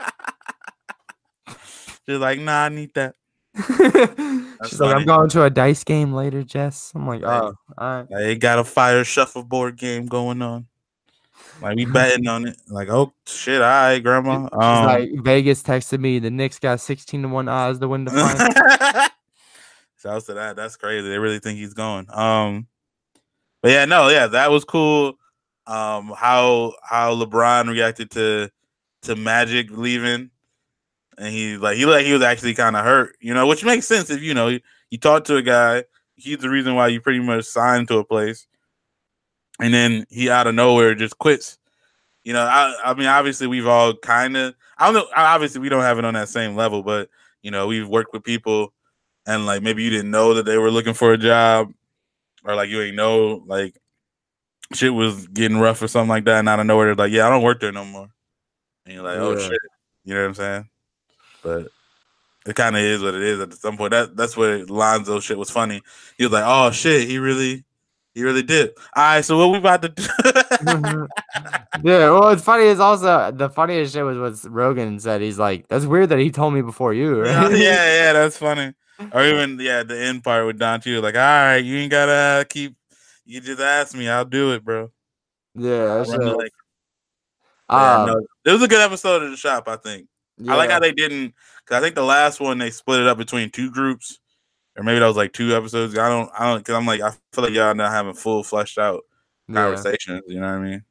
[2.08, 3.16] She's like, nah, I need that.
[4.68, 4.96] She's like.
[4.96, 6.92] I'm going to a dice game later, Jess.
[6.96, 8.08] I'm like, oh, all right.
[8.10, 10.68] They got a fire shuffleboard game going on.
[11.62, 12.58] Like we betting on it.
[12.68, 14.48] Like, oh shit, all right, grandma.
[14.52, 16.20] Um, like, Vegas texted me.
[16.20, 19.08] The Knicks got 16 to one odds to win the final.
[20.02, 20.56] Shouts to that.
[20.56, 21.10] That's crazy.
[21.10, 22.08] They really think he's going.
[22.14, 22.68] Um,
[23.62, 25.16] but yeah, no, yeah, that was cool.
[25.68, 28.50] Um, how how LeBron reacted to
[29.04, 30.32] to Magic leaving,
[31.18, 33.86] and he like he like he was actually kind of hurt, you know, which makes
[33.86, 35.84] sense if you know you, you talk to a guy.
[36.16, 38.48] He's the reason why you pretty much signed to a place,
[39.60, 41.58] and then he out of nowhere just quits.
[42.24, 45.08] You know, I I mean, obviously we've all kind of I don't know.
[45.16, 47.10] Obviously, we don't have it on that same level, but
[47.42, 48.74] you know, we've worked with people
[49.26, 51.72] and like maybe you didn't know that they were looking for a job
[52.44, 53.76] or like you ain't know like
[54.74, 57.26] shit was getting rough or something like that and out of nowhere they're like yeah
[57.26, 58.10] i don't work there no more
[58.86, 59.48] and you're like oh Yeah.
[59.50, 59.60] shit
[60.06, 60.70] you know what i'm saying
[61.44, 61.68] but
[62.46, 65.38] it kind of is what it is at some point that that's where lonzo shit
[65.38, 65.82] was funny
[66.18, 67.64] he was like oh shit he really
[68.14, 70.04] he really did all right so what we about to do
[71.84, 72.66] yeah, well, it's funny.
[72.66, 75.22] Is also the funniest shit was what Rogen said.
[75.22, 77.52] He's like, "That's weird that he told me before you." yeah, Right?
[77.52, 78.74] yeah, yeah, that's funny.
[79.14, 81.00] Or even yeah, the end part with Don too.
[81.02, 82.76] Like, all right, you ain't gotta keep,
[83.26, 84.92] You just asked me, I'll do it, bro.
[85.56, 86.10] Yeah, that's.
[87.72, 89.68] Yeah, um, no, it was a good episode of the shop.
[89.68, 90.08] I think.
[90.48, 91.34] I like how they didn't.
[91.66, 94.19] Cause I think the last one they split it up between two groups,
[94.80, 95.98] or maybe that was like two episodes.
[95.98, 96.30] I don't.
[96.38, 96.64] I don't.
[96.64, 99.02] Cause I'm like I feel like y'all not having full fleshed out
[99.50, 99.56] yeah.
[99.56, 100.24] conversations.
[100.28, 100.84] You know what I mean?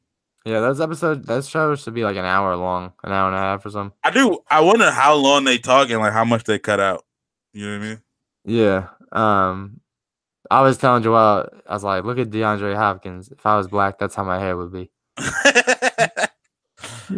[0.45, 3.41] Yeah, those episodes, that show should be like an hour long, an hour and a
[3.41, 3.97] half or something.
[4.05, 4.39] I do.
[4.49, 7.05] I wonder how long they talk and like how much they cut out.
[7.53, 8.03] You know what I mean?
[8.45, 8.89] Yeah.
[9.13, 9.81] Um,
[10.51, 13.31] I was telling Joelle, I was like, look at DeAndre Hopkins.
[13.31, 14.91] If I was black, that's how my hair would be.
[15.19, 16.29] I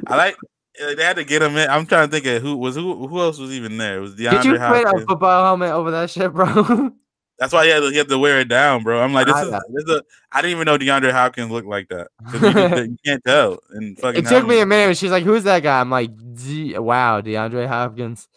[0.08, 0.36] like.
[0.82, 1.68] Uh, They had to get him in.
[1.68, 3.06] I'm trying to think of who was who.
[3.06, 3.98] Who else was even there?
[3.98, 6.92] It was DeAndre Did you put a football helmet over that shit, bro?
[7.40, 9.00] That's why he had, to, he had to wear it down, bro.
[9.02, 10.02] I'm like, this I is, this is a.
[10.30, 12.08] I didn't even know DeAndre Hopkins looked like that.
[12.34, 13.58] You, you can't tell.
[13.70, 14.98] And fucking it took me a minute.
[14.98, 15.80] She's like, who's that guy?
[15.80, 18.28] I'm like, wow, DeAndre Hopkins.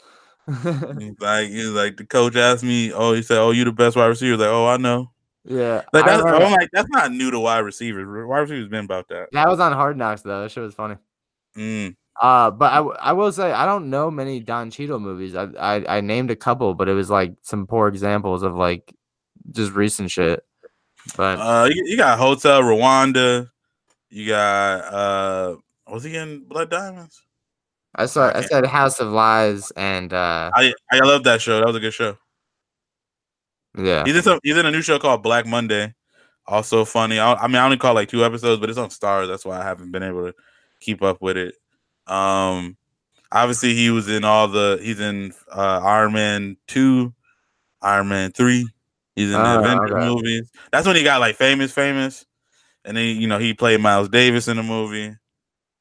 [0.48, 3.98] He's like, he's like, the coach asked me, oh, he said, oh, you the best
[3.98, 4.38] wide receiver.
[4.38, 5.12] Like, oh, I know.
[5.44, 5.82] yeah.
[5.92, 8.08] Like that's, I'm like, that's not new to wide receivers.
[8.08, 9.28] Wide receivers been about that.
[9.34, 10.44] that was on Hard Knocks, though.
[10.44, 10.96] That shit was funny.
[11.58, 11.98] Mm.
[12.22, 15.36] Uh, but I, I will say I don't know many Don Cheadle movies.
[15.36, 18.94] I, I I named a couple, but it was like some poor examples of like
[19.52, 20.44] just recent shit.
[21.18, 23.50] But Uh, you, you got Hotel Rwanda.
[24.10, 25.56] You got uh,
[25.88, 27.24] was he in Blood Diamonds?
[27.96, 31.60] I saw I said House of Lies and uh I I love that show.
[31.60, 32.18] That was a good show.
[33.78, 34.40] yeah He's in some.
[34.44, 35.94] He's in a new show called Black Monday.
[36.46, 37.20] Also funny.
[37.20, 39.28] I, I mean, I only caught like two episodes, but it's on Starz.
[39.28, 40.34] That's why I haven't been able to
[40.80, 41.56] keep up with it.
[42.08, 42.78] Um,
[43.32, 44.80] obviously he was in all the.
[44.82, 47.14] He's in uh, Iron Man two,
[47.82, 48.68] Iron Man three.
[49.16, 50.06] He's in the Oh, Avengers okay.
[50.08, 50.52] movies.
[50.72, 52.26] That's when he got like famous, famous,
[52.86, 55.16] and then you know he played Miles Davis in the movie.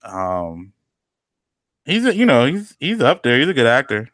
[0.05, 0.73] Um,
[1.85, 3.39] he's a, you know he's he's up there.
[3.39, 4.09] He's a good actor.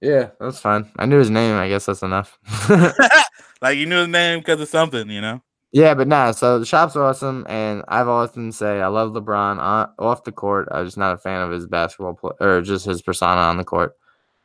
[0.00, 0.90] yeah that's fine.
[0.98, 1.56] I knew his name.
[1.56, 2.38] I guess that's enough.
[3.62, 5.42] like you knew his name because of something, you know.
[5.72, 6.32] Yeah, but nah.
[6.32, 10.68] So the shop's awesome, and I've often say I love LeBron on, off the court.
[10.70, 13.64] I'm just not a fan of his basketball play or just his persona on the
[13.64, 13.96] court.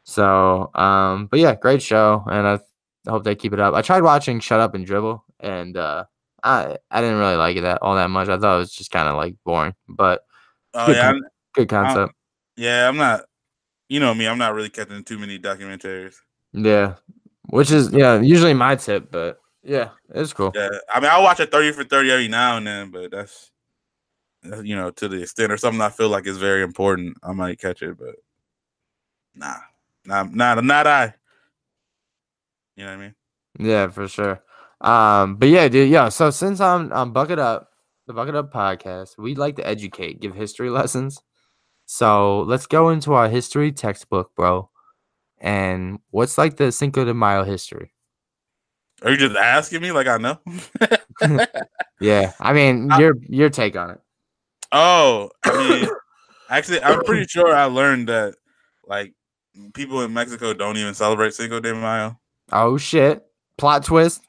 [0.04, 2.54] So, um, but yeah, great show, and I
[3.08, 3.74] I hope they keep it up.
[3.74, 6.06] I tried watching Shut Up and Dribble, and uh,
[6.44, 8.30] I I didn't really like it that all that much.
[8.30, 10.22] I thought it was just kind of like boring, but
[10.74, 11.22] Oh Good yeah, con-
[11.54, 12.14] good concept.
[12.56, 13.26] Yeah, I'm not.
[13.90, 14.28] You know me.
[14.28, 16.16] I'm not really catching too many documentaries.
[16.54, 16.96] yeah,
[17.50, 20.54] which is yeah usually my tip, but yeah, it's cool.
[20.56, 23.52] Yeah, I mean, I'll watch a thirty for thirty every now and then, but that's,
[24.42, 27.18] that's, you know to the extent or something I feel like is very important.
[27.22, 28.16] I might catch it, but
[29.36, 29.58] nah,
[30.06, 31.14] not not not I.
[32.78, 33.16] You know what I mean?
[33.60, 34.42] Yeah, for sure.
[34.80, 36.08] Um, but yeah, dude, yeah.
[36.10, 37.70] So since I'm I'm Bucket Up,
[38.06, 41.22] the Bucket Up podcast, we like to educate, give history lessons.
[41.86, 44.70] So let's go into our history textbook, bro.
[45.40, 47.92] And what's like the Cinco de Mayo history?
[49.04, 50.40] Are you just asking me like I know?
[52.00, 54.00] Yeah, I mean your your take on it.
[54.72, 55.90] oh, I mean,
[56.50, 58.36] actually, I'm pretty sure I learned that
[58.86, 59.14] like
[59.74, 62.20] people in Mexico don't even celebrate Cinco de Mayo.
[62.52, 63.26] Oh shit!
[63.58, 64.24] Plot twist.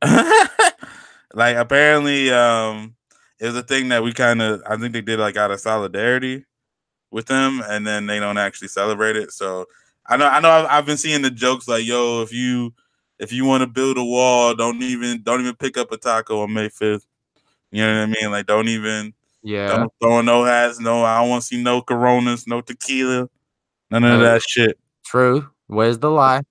[1.34, 2.94] like apparently um
[3.40, 5.60] it was a thing that we kind of i think they did like out of
[5.60, 6.44] solidarity
[7.10, 9.66] with them and then they don't actually celebrate it so
[10.06, 12.72] i know i know i've, I've been seeing the jokes like yo if you
[13.18, 16.42] if you want to build a wall don't even don't even pick up a taco
[16.42, 17.04] on may 5th
[17.72, 19.68] you know what i mean like don't even Yeah.
[19.68, 23.28] don't throw no hats no i don't want to see no coronas no tequila
[23.90, 24.22] none of Oh.
[24.22, 25.48] that shit True.
[25.68, 26.42] Where's the lie?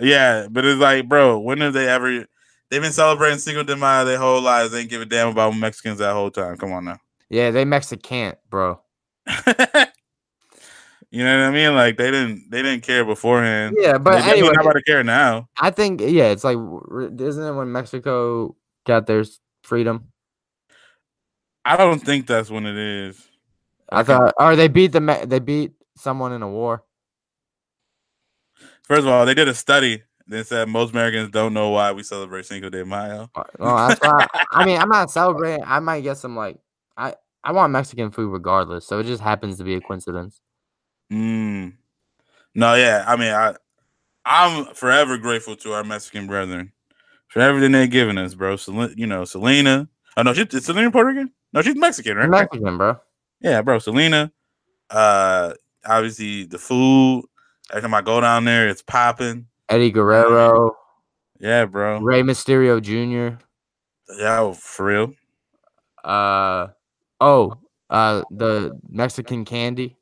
[0.00, 2.24] yeah, but it's like, bro, when have they ever?
[2.70, 4.72] They've been celebrating Cinco de Mayo their whole lives.
[4.72, 6.56] They ain't give a damn about Mexicans that whole time.
[6.56, 6.98] Come on now.
[7.28, 8.80] Yeah, they Mexican, bro.
[11.10, 11.74] you know what I mean?
[11.74, 13.76] Like they didn't, they didn't care beforehand.
[13.78, 15.48] Yeah, but definitely anyway, to care now.
[15.58, 16.56] I think yeah, it's like
[17.18, 19.24] isn't it when Mexico got their
[19.64, 20.08] freedom?
[21.64, 23.28] I don't think that's when it is.
[23.90, 26.84] I thought, or they beat the they beat someone in a war.
[28.84, 32.02] First of all, they did a study that said most Americans don't know why we
[32.02, 33.30] celebrate Cinco de Mayo.
[33.34, 34.26] Uh, Well, why.
[34.52, 35.64] I mean, I'm not celebrating.
[35.66, 36.58] I might get some like
[36.96, 38.86] I I want Mexican food regardless.
[38.86, 40.40] So it just happens to be a coincidence.
[41.12, 41.74] Mm.
[42.54, 43.04] No, yeah.
[43.06, 43.54] I mean, I
[44.24, 46.72] I'm forever grateful to our Mexican brethren
[47.28, 48.56] for everything they've given us, bro.
[48.56, 49.88] Sel- you know, Selena.
[50.16, 51.32] Oh no, she, is Selena Puerto Rican?
[51.52, 52.28] No, she's Mexican, right?
[52.28, 52.96] Mexican, bro.
[53.40, 53.78] Yeah, bro.
[53.78, 54.30] Selena.
[54.88, 55.54] Uh,
[55.86, 57.24] obviously the food.
[57.70, 59.46] Every time I go down there, it's popping.
[59.68, 60.76] Eddie Guerrero,
[61.38, 62.00] Yeah, bro.
[62.00, 63.38] Rey Mysterio Jr.
[64.18, 65.14] Yeah, oh, for real.
[66.02, 66.68] Uh
[67.20, 67.54] oh,
[67.88, 69.96] uh the Mexican candy.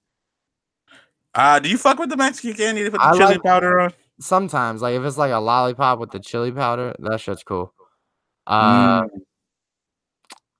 [1.34, 2.82] Uh, do you fuck with the Mexican candy?
[2.82, 3.92] They put the I chili like- powder on.
[4.20, 7.72] Sometimes, like if it's like a lollipop with the chili powder, that shit's cool.
[8.48, 9.08] Uh, Mm.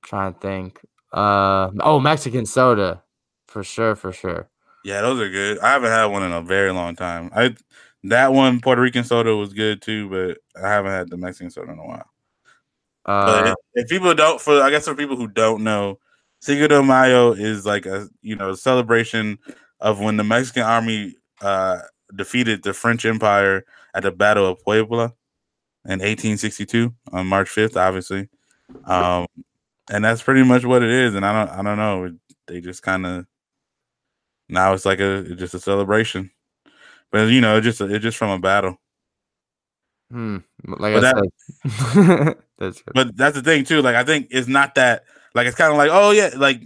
[0.05, 0.81] trying to think.
[1.13, 3.03] Uh oh, Mexican soda.
[3.49, 4.49] For sure, for sure.
[4.85, 5.59] Yeah, those are good.
[5.59, 7.31] I haven't had one in a very long time.
[7.35, 7.57] I
[8.05, 11.73] that one Puerto Rican soda was good too, but I haven't had the Mexican soda
[11.73, 12.09] in a while.
[13.07, 15.99] Uh, But if people don't, for I guess for people who don't know,
[16.41, 19.39] Cinco de Mayo is like a you know celebration
[19.81, 21.79] of when the Mexican army uh,
[22.17, 23.65] defeated the French Empire
[23.95, 25.15] at the Battle of Puebla
[25.85, 28.29] in 1862 on March 5th, obviously,
[28.85, 29.27] um,
[29.91, 31.15] and that's pretty much what it is.
[31.15, 33.27] And I don't, I don't know, they just kind of
[34.49, 36.31] now it's like a it's just a celebration,
[37.11, 38.77] but you know, it's just it's just from a battle.
[40.11, 41.31] hmm, like but I that-
[41.69, 42.83] said, that's.
[42.95, 43.83] But that's the thing too.
[43.83, 45.05] Like I think it's not that.
[45.35, 46.31] Like it's kind of like oh yeah.
[46.37, 46.63] Like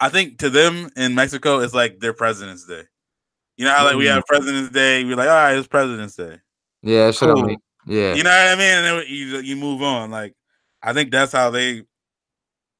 [0.00, 2.82] I think to them in Mexico, it's like their President's Day.
[3.56, 5.04] You know how like we have President's Day.
[5.04, 6.38] We're like all right, it's President's Day.
[6.82, 7.56] yeah, cool.
[7.86, 8.62] Yeah, You know what I mean?
[8.62, 10.10] And then you you move on.
[10.10, 10.34] Like
[10.82, 11.84] I think that's how they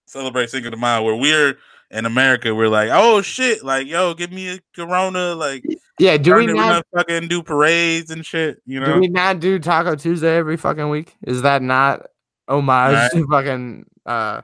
[0.07, 1.03] celebrate Cinco de Mayo.
[1.03, 1.59] Where we're
[1.91, 5.35] in America, we're like oh shit, like yo, give me a Corona.
[5.35, 5.65] Like
[5.99, 6.17] yeah.
[6.17, 6.85] Do we not?
[6.95, 8.61] fucking do parades and shit.
[8.67, 8.95] You know?
[8.95, 11.15] Do we not do Taco Tuesday every fucking week?
[11.23, 12.07] Is that not
[12.49, 13.11] homage Right.
[13.13, 14.43] to fucking uh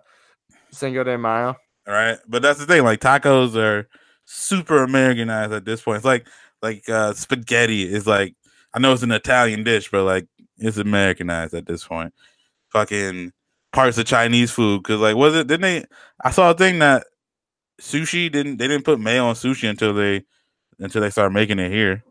[0.71, 1.57] Cinco de Mayo?
[1.87, 2.19] All right.
[2.29, 2.85] But that's the thing.
[2.85, 3.89] Like tacos are
[4.25, 5.97] super Americanized at this point.
[5.97, 6.27] It's like
[6.63, 8.35] like uh spaghetti is like
[8.73, 10.27] I know it's an Italian dish, but like
[10.59, 12.15] it's Americanized at this point.
[12.71, 13.33] Fucking
[13.73, 14.85] parts of Chinese food.
[14.85, 15.85] Cause like was it didn't they
[16.23, 17.07] I saw a thing that
[17.81, 20.25] sushi didn't they didn't put mayo on sushi until they
[20.79, 22.05] until they started making it here.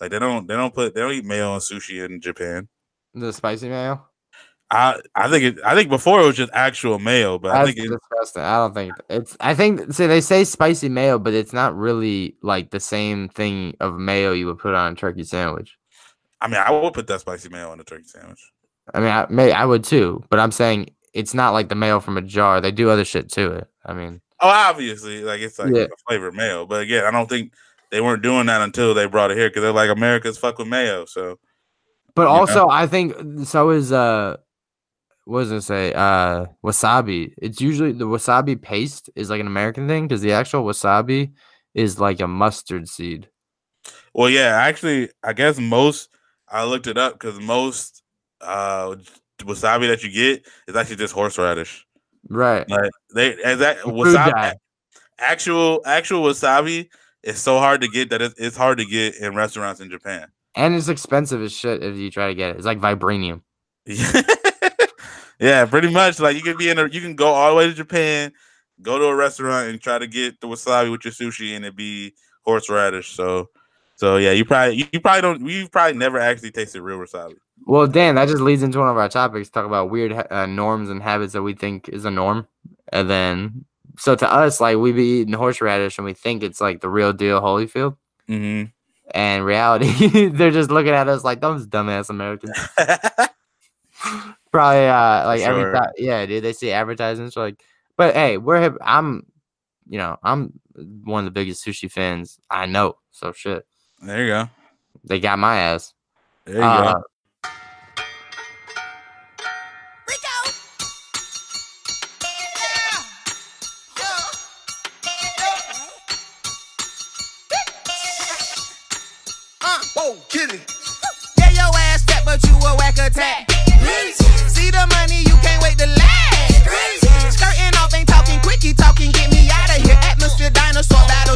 [0.00, 2.68] Like they don't they don't put they don't eat mayo on sushi in Japan.
[3.14, 4.06] The spicy mayo?
[4.70, 7.74] I I think it I think before it was just actual mayo, but I That's
[7.76, 8.42] think it, disgusting.
[8.42, 9.36] I don't think it's.
[9.40, 13.74] I think see they say spicy mayo, but it's not really like the same thing
[13.80, 15.76] of mayo you would put on a turkey sandwich.
[16.40, 18.40] I mean I would put that spicy mayo on a turkey sandwich.
[18.92, 22.00] I mean, I may I would too, but I'm saying it's not like the mayo
[22.00, 22.60] from a jar.
[22.60, 23.68] They do other shit to it.
[23.86, 25.84] I mean, Oh, obviously, like it's like Yeah.
[25.84, 26.66] a flavored mayo.
[26.66, 27.52] But again, I don't think
[27.90, 30.68] they weren't doing that until they brought it here because they're like America's fuck with
[30.68, 31.04] mayo.
[31.06, 31.38] So
[32.14, 34.36] but also I think so is uh,
[35.24, 35.92] what does it say?
[35.92, 37.32] Uh, wasabi.
[37.38, 41.32] It's usually the wasabi paste is like an American thing because the actual wasabi
[41.74, 43.28] is like a mustard seed.
[44.14, 46.10] well, yeah, actually, I guess most
[46.48, 48.02] I looked it up because most
[48.40, 48.96] uh
[49.40, 51.86] wasabi that you get is actually just horseradish.
[52.28, 52.68] Right.
[52.68, 54.54] Like they as that wasabi
[55.18, 56.88] actual actual wasabi
[57.22, 60.28] is so hard to get that it's, it's hard to get in restaurants in Japan.
[60.54, 62.56] And it's expensive as shit if you try to get it.
[62.56, 63.42] It's like vibranium.
[65.38, 66.20] yeah, pretty much.
[66.20, 68.32] Like you can be in a, you can go all the way to Japan,
[68.82, 71.76] go to a restaurant and try to get the wasabi with your sushi, and it
[71.76, 73.14] be horseradish.
[73.14, 73.50] So,
[73.96, 77.36] so yeah, you probably you, you probably don't you probably never actually tasted real wasabi.
[77.66, 79.48] Well, Dan, that just leads into one of our topics.
[79.48, 82.46] Talk about weird uh, norms and habits that we think is a norm,
[82.92, 83.64] and then
[83.98, 87.12] so to us, like we be eating horseradish and we think it's like the real
[87.12, 87.96] deal, Holyfield.
[88.28, 88.70] Mm-hmm.
[89.12, 92.56] And reality, they're just looking at us like those dumbass Americans.
[94.54, 96.44] Probably uh like every time, yeah, dude.
[96.44, 97.60] They see advertisements like,
[97.96, 98.76] but hey, we're hip.
[98.80, 99.26] I'm,
[99.88, 100.52] you know, I'm
[101.02, 102.98] one of the biggest sushi fans I know.
[103.10, 103.66] So shit,
[104.00, 104.48] there you go.
[105.02, 105.92] they got my ass.
[106.44, 107.02] There you Uh, go.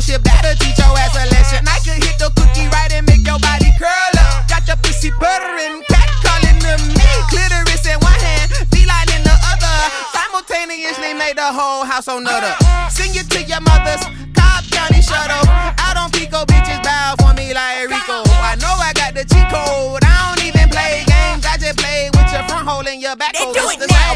[0.01, 1.67] Dinosaur, battleship, that'll teach your ass a lesson.
[1.67, 4.49] I could hit the cookie right and make your body curl up.
[4.49, 7.09] Got your pussy purring, cat calling to me.
[7.31, 9.77] Clitoris in one hand, feline in the other.
[10.15, 12.55] Simultaneously made the whole house on nutter.
[12.91, 14.03] Sing it to your mothers,
[14.35, 15.43] Cobb County shuttle.
[15.83, 18.23] Out on Pico, bitches bow for me like Rico.
[18.43, 20.03] I know I got the cheat code.
[20.05, 23.35] I don't even play games, I just play with your front hole and your back
[23.37, 23.53] hole.
[23.53, 24.08] They do it now,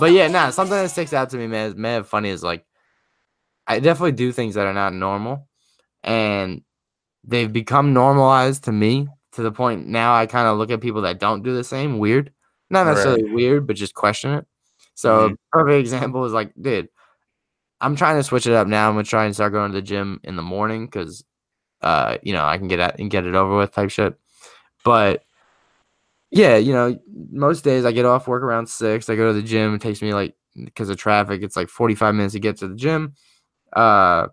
[0.00, 2.64] But yeah, nah, something that sticks out to me, man, is mad funny is like
[3.66, 5.48] I definitely do things that are not normal
[6.02, 6.62] and
[7.24, 11.02] they've become normalized to me to the point now I kind of look at people
[11.02, 12.32] that don't do the same weird.
[12.70, 12.90] Not Right.
[12.92, 14.46] necessarily weird, but just question it.
[14.94, 15.36] So Mhm.
[15.52, 16.88] perfect example is like, dude,
[17.80, 18.88] I'm trying to switch it up now.
[18.88, 21.24] I'm gonna try and start going to the gym in the morning because
[21.82, 24.18] uh, you know, I can get at and get it over with type shit.
[24.84, 25.24] But
[26.30, 26.98] yeah, you know,
[27.30, 29.08] most days I get off work around six.
[29.08, 29.74] I go to the gym.
[29.74, 32.74] It takes me like because of traffic, it's like 45 minutes to get to the
[32.74, 33.14] gym.
[33.74, 34.28] Uh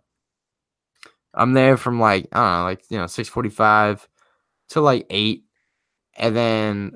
[1.34, 4.08] I'm there from like I don't know, like you know, six forty five
[4.70, 5.44] to like eight,
[6.18, 6.94] and then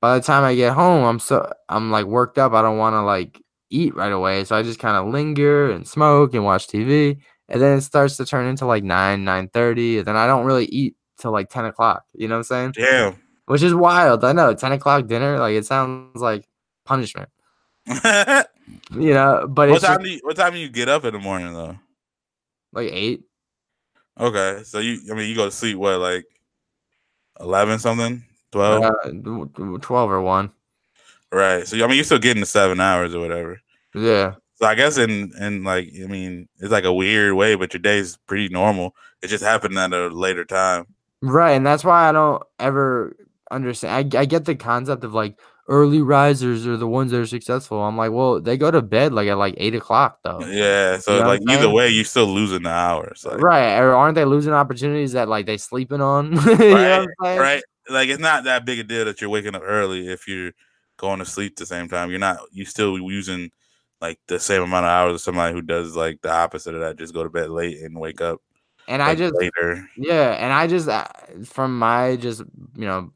[0.00, 2.52] by the time I get home, I'm so I'm like worked up.
[2.52, 5.86] I don't want to like eat right away, so I just kind of linger and
[5.86, 7.18] smoke and watch TV,
[7.48, 10.46] and then it starts to turn into like nine nine thirty, and then I don't
[10.46, 12.04] really eat till like ten o'clock.
[12.14, 12.72] You know what I'm saying?
[12.72, 13.16] Damn.
[13.50, 14.24] Which is wild.
[14.24, 16.46] I know ten o'clock dinner, like it sounds like
[16.84, 17.28] punishment.
[17.84, 18.46] what
[18.92, 21.12] You know, but it's time just, do you, what time do you get up in
[21.12, 21.76] the morning though?
[22.72, 23.24] like eight.
[24.20, 26.26] Okay, so you I mean you go to sleep what like
[27.40, 28.22] eleven something,
[28.52, 29.10] twelve, Uh,
[29.80, 30.52] 12 or 1.
[31.32, 31.66] right?
[31.66, 33.60] So I mean you're still getting the seven hours or whatever.
[33.96, 34.34] Yeah.
[34.60, 37.80] So I guess in in like I mean it's like a weird way, but your
[37.80, 38.94] day's pretty normal.
[39.22, 40.86] It just happened at a later time.
[41.20, 41.52] Right.
[41.54, 43.16] And that's why I don't ever
[43.50, 44.14] understand.
[44.14, 45.38] I, I get the concept of like
[45.68, 47.80] early risers are the ones that are successful.
[47.82, 50.40] I'm like, well, they go to bed like at like 8 o'clock though.
[50.46, 53.24] Yeah, so You know like either way, you're still losing the hours.
[53.24, 53.78] Like, Right.
[53.78, 56.32] Or aren't they losing opportunities that like they sleeping on?
[56.46, 57.62] you know what I'm right?
[57.88, 60.52] Like it's not that big a deal that you're waking up early if you're
[60.96, 62.10] going to sleep the same time.
[62.10, 62.40] You're not.
[62.52, 63.50] You still using
[64.00, 66.96] like the same amount of hours as somebody who does like the opposite of that,
[66.98, 68.40] just go to bed late and wake up
[68.88, 69.86] And I just, later.
[69.96, 70.30] yeah.
[70.32, 71.06] And I just, uh,
[71.44, 72.40] from my just,
[72.76, 73.12] you know,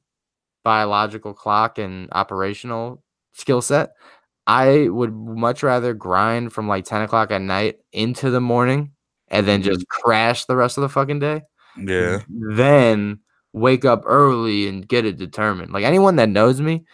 [0.65, 3.03] biological clock and operational
[3.35, 3.91] skill set,
[4.47, 8.93] I would much rather grind from like 10 o'clock at night into the morning
[9.29, 11.43] and then just crash the rest of the fucking day
[11.77, 13.21] Yeah, then
[13.53, 15.73] wake up early and get it determined.
[15.73, 16.85] Like anyone that knows me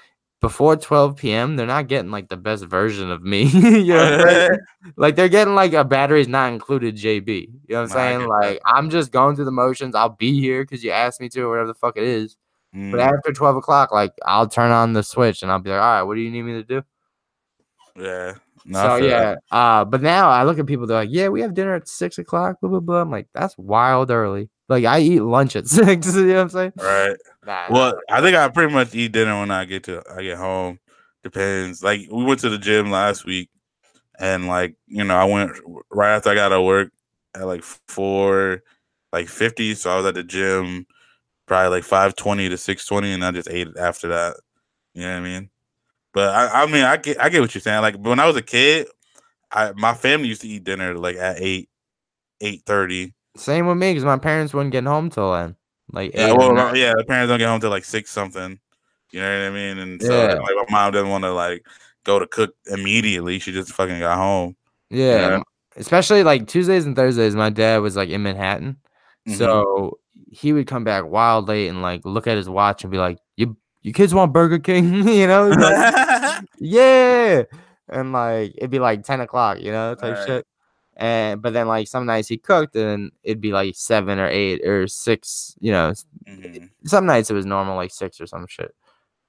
[0.41, 3.43] before 12 p.m., they're not getting like the best version of me.
[3.45, 4.59] you know what I'm saying?
[4.97, 7.29] like they're getting like a batteries not included JB.
[7.29, 8.29] You know what I'm saying?
[8.29, 9.95] Like I'm just going through the motions.
[9.95, 12.37] I'll be here because you asked me to or whatever the fuck it is.
[12.75, 15.81] Mm, But after 12 o'clock, like I'll turn on the switch and I'll be like,
[15.81, 16.83] all right, what do you need me to do?
[17.97, 18.35] yeah.
[18.73, 19.39] So yeah, that.
[19.51, 20.87] uh, but now I look at people.
[20.87, 23.01] They're like, "Yeah, we have dinner at six o'clock." Blah blah blah.
[23.01, 26.15] I'm like, "That's wild early." Like I eat lunch at six.
[26.15, 26.73] you know what I'm saying?
[26.77, 27.17] right.
[27.47, 30.37] Nah, Well, I think I pretty much eat dinner when I get to I get
[30.37, 30.79] home.
[31.25, 31.83] Depends.
[31.83, 33.49] Like we went to the gym last week,
[34.19, 35.53] and like you know I went
[35.91, 36.91] right after I got out of work
[37.35, 38.63] at like four,
[39.13, 39.75] like fifty.
[39.75, 40.87] So I was at the gym
[41.51, 44.37] probably like five twenty to six twenty, and I just ate it after that.
[44.95, 45.51] You know what I mean?
[46.15, 47.83] But I, I mean, I get I get what you're saying.
[47.83, 48.87] Like when I was a kid,
[49.51, 51.69] I my family used to eat dinner like at eight,
[52.41, 53.15] eight thirty.
[53.37, 55.57] Same with me because my parents wouldn't get home till then.
[55.93, 58.61] Like Yeah, well, yeah, the parents don't get home till like six something.
[59.11, 59.79] You know what I mean?
[59.79, 60.35] And so Yeah.
[60.35, 61.67] like my mom doesn't want to like
[62.05, 63.41] go to cook immediately.
[63.41, 64.55] She just fucking got home.
[64.89, 65.17] yeah.
[65.19, 65.35] yeah.
[65.35, 65.43] m-
[65.77, 68.77] Especially like Tuesdays and Thursdays, my dad was like in Manhattan,
[69.29, 69.37] Mhm.
[69.37, 69.99] so
[70.31, 73.19] he would come back wild late and like look at his watch and be like,
[73.37, 75.49] "You, you kids want Burger King?" you know?
[75.49, 77.43] Like, yeah,
[77.89, 80.27] and like it'd be like ten o'clock, you know, type Right.
[80.27, 80.47] shit.
[80.97, 84.67] And but then like some nights he cooked and it'd be like seven or eight
[84.67, 85.93] or six, you know,
[86.29, 86.71] Mhm.
[86.85, 88.75] some nights it was normal like six or some shit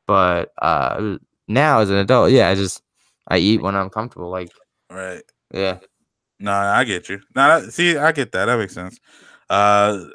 [0.08, 1.16] but uh
[1.48, 2.82] now as an adult yeah i just
[3.28, 4.50] i eat when i'm comfortable like
[4.90, 5.22] Right.
[5.54, 5.78] yeah
[6.40, 7.22] No, I get you.
[7.36, 8.46] No, see, I get that.
[8.46, 9.00] That makes sense.
[9.52, 10.06] Uh,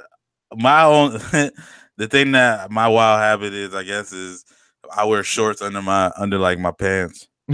[0.54, 1.12] my own
[1.98, 4.46] the thing that my wild habit is, I guess, is
[4.94, 7.28] I wear shorts under my under like my pants.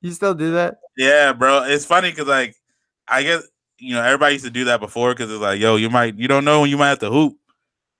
[0.00, 1.64] you still do that Yeah, bro.
[1.64, 2.56] It's funny because like
[3.06, 3.42] I guess
[3.78, 6.28] you know everybody used to do that before because it's like, yo, you might you
[6.28, 7.36] don't know when you might have to hoop.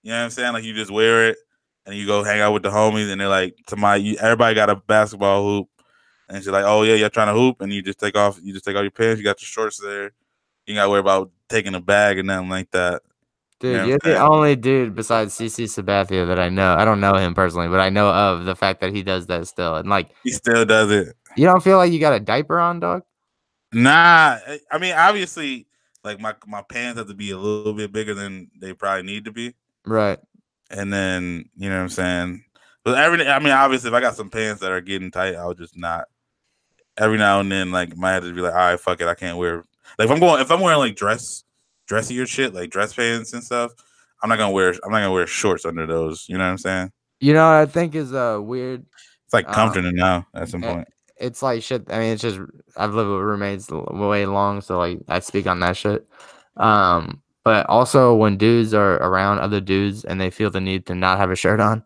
[0.02, 0.54] You know what I'm saying?
[0.54, 1.36] Like you just wear it
[1.84, 4.54] and you go hang out with the homies and they're like, to my you, everybody
[4.54, 5.68] got a basketball hoop
[6.30, 8.54] and she's like, oh yeah, you're trying to hoop and you just take off you
[8.54, 10.12] just take off your pants, you got your shorts there.
[10.64, 13.02] You got to worry about taking a bag and nothing like that.
[13.60, 17.14] dude Yeah, you're the only dude besides cc sabathia that i know i don't know
[17.14, 20.10] him personally but i know of the fact that he does that still and like
[20.24, 21.14] He still does it.
[21.36, 23.02] you don't feel like you got a diaper on dog
[23.72, 24.38] Nah,
[24.72, 25.66] I- mean obviously
[26.04, 29.24] like my my pants have to be a little bit bigger than they probably need
[29.24, 29.54] to be.
[29.84, 30.18] right
[30.70, 32.44] and then you know what I'm saying.
[32.84, 35.54] But every, I mean, obviously, if I got some pants that are getting tight, I'll
[35.54, 36.04] just not.
[36.96, 39.14] Every now and then, like, my have to be like, all right, fuck it, I
[39.14, 39.64] can't wear.
[39.98, 41.44] Like, if I'm going, if I'm wearing like dress,
[41.86, 43.72] dressier shit, like dress pants and stuff,
[44.22, 44.70] I'm not gonna wear.
[44.84, 46.26] I'm not gonna wear shorts under those.
[46.28, 46.92] You know what I'm saying?
[47.18, 48.84] you know what i think is uh weird
[49.24, 50.88] It's like Uh, comforting now at some eh, point.
[51.18, 51.84] it's like shit.
[51.90, 52.38] I mean, it's just
[52.76, 56.06] I've lived with roommates way long, so like I speak on that shit.
[56.58, 60.94] Um, but also when dudes are around other dudes and they feel the need to
[60.94, 61.84] not have a shirt on.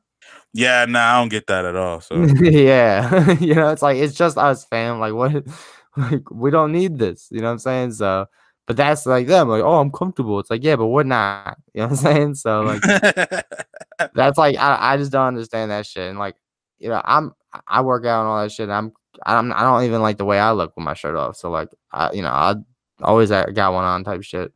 [0.52, 2.00] Yeah, nah, I don't get that at all.
[2.00, 4.98] So yeah, you know, it's like it's just us, fam.
[4.98, 5.44] Like what?
[5.96, 7.28] Like we don't need this.
[7.30, 7.92] You know what I'm saying?
[7.92, 8.26] So,
[8.66, 9.48] but that's like them.
[9.48, 10.38] Like, oh, I'm comfortable.
[10.38, 11.58] It's like, yeah, but we're not.
[11.74, 12.34] You know what I'm saying?
[12.34, 12.82] So like
[14.14, 16.08] that's like I, I just don't understand that shit.
[16.08, 16.36] And like,
[16.78, 17.32] you know, I'm
[17.66, 18.64] I work out and all that shit.
[18.64, 18.92] And I'm
[19.24, 21.36] I'm I don't even like the way I look with my shirt off.
[21.36, 22.54] So like I you know I
[23.02, 24.52] always got one on type shit.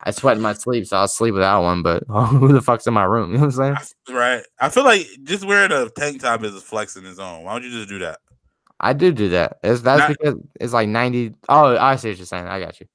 [0.00, 1.82] I sweat in my sleep, so I'll sleep without one.
[1.82, 3.32] But who the fuck's in my room?
[3.32, 4.16] You know what I'm saying?
[4.16, 4.44] Right.
[4.60, 7.42] I feel like just wearing a tank top is a flex in its own.
[7.44, 8.20] Why don't you just do that?
[8.80, 9.58] I do do that.
[9.62, 11.34] It's, that's Not- because it's like 90.
[11.48, 12.46] Oh, I see what you're saying.
[12.46, 12.86] I got you.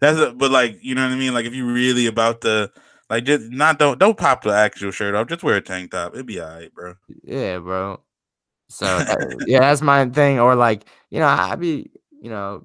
[0.00, 1.34] That's a, but like you know what I mean.
[1.34, 2.70] Like if you really about the
[3.10, 5.28] like just not don't don't pop the actual shirt off.
[5.28, 6.14] Just wear a tank top.
[6.14, 6.94] It'd be alright, bro.
[7.22, 8.00] Yeah, bro.
[8.68, 10.40] So that- uh, yeah, that's my thing.
[10.40, 11.90] Or like, you know, I'd be,
[12.22, 12.62] you know,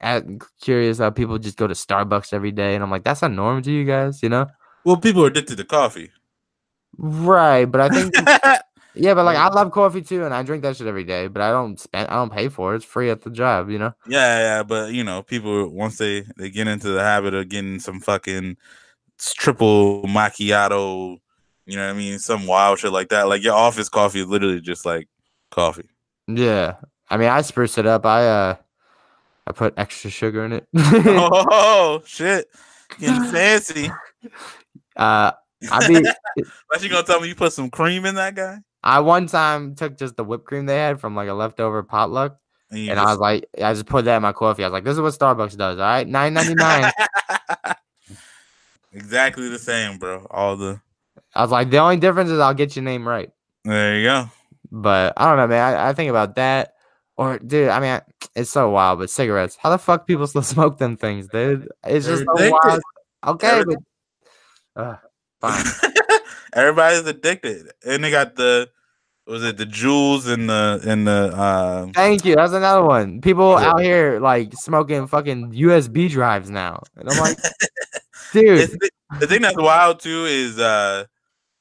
[0.00, 0.24] at,
[0.60, 3.62] curious how people just go to Starbucks every day, and I'm like, that's a norm
[3.62, 4.46] to you guys, you know?
[4.84, 6.10] Well, people are addicted to coffee.
[6.98, 8.14] Right, but I think
[8.94, 11.42] yeah, but like I love coffee too, and I drink that shit every day, but
[11.42, 12.76] I don't spend, I don't pay for it.
[12.76, 13.92] It's free at the job, you know.
[14.06, 17.78] Yeah, yeah, but you know, people once they they get into the habit of getting
[17.78, 18.56] some fucking
[19.18, 21.18] triple macchiato,
[21.66, 23.28] you know what I mean, some wild shit like that.
[23.28, 25.08] Like your office coffee is literally just like
[25.50, 25.88] coffee.
[26.28, 26.76] Yeah,
[27.08, 28.04] I mean, I spruce it up.
[28.04, 28.56] I uh,
[29.46, 30.66] I put extra sugar in it.
[30.76, 32.46] oh shit,
[32.98, 33.90] getting fancy.
[34.96, 35.32] uh,
[35.70, 39.00] I be Unless you gonna tell me you put some cream in that guy, I
[39.00, 42.38] one time took just the whipped cream they had from like a leftover potluck,
[42.70, 44.64] and, and I was like, I just put that in my coffee.
[44.64, 45.78] I was like, this is what Starbucks does.
[45.78, 46.90] All right, nine ninety nine.
[48.92, 50.26] exactly the same, bro.
[50.30, 50.80] All the
[51.34, 53.30] I was like, the only difference is I'll get your name right.
[53.64, 54.30] there you go.
[54.70, 55.74] But I don't know, man.
[55.74, 56.74] I, I think about that.
[57.16, 58.02] Or, dude, I mean, I,
[58.34, 58.98] it's so wild.
[58.98, 61.68] But cigarettes, how the fuck people still smoke them things, dude?
[61.84, 62.80] It's just so wild.
[63.24, 63.76] Okay, but
[64.74, 64.96] uh,
[65.42, 65.64] fine.
[66.54, 68.70] Everybody's addicted, and they got the
[69.26, 72.34] was it the Juuls and the and the uh Thank you.
[72.36, 73.20] That's another one.
[73.20, 73.70] People Yeah.
[73.70, 77.36] out here like smoking fucking USB drives now, and I'm like,
[78.32, 78.90] dude, the,
[79.20, 81.04] the thing that's wild too is uh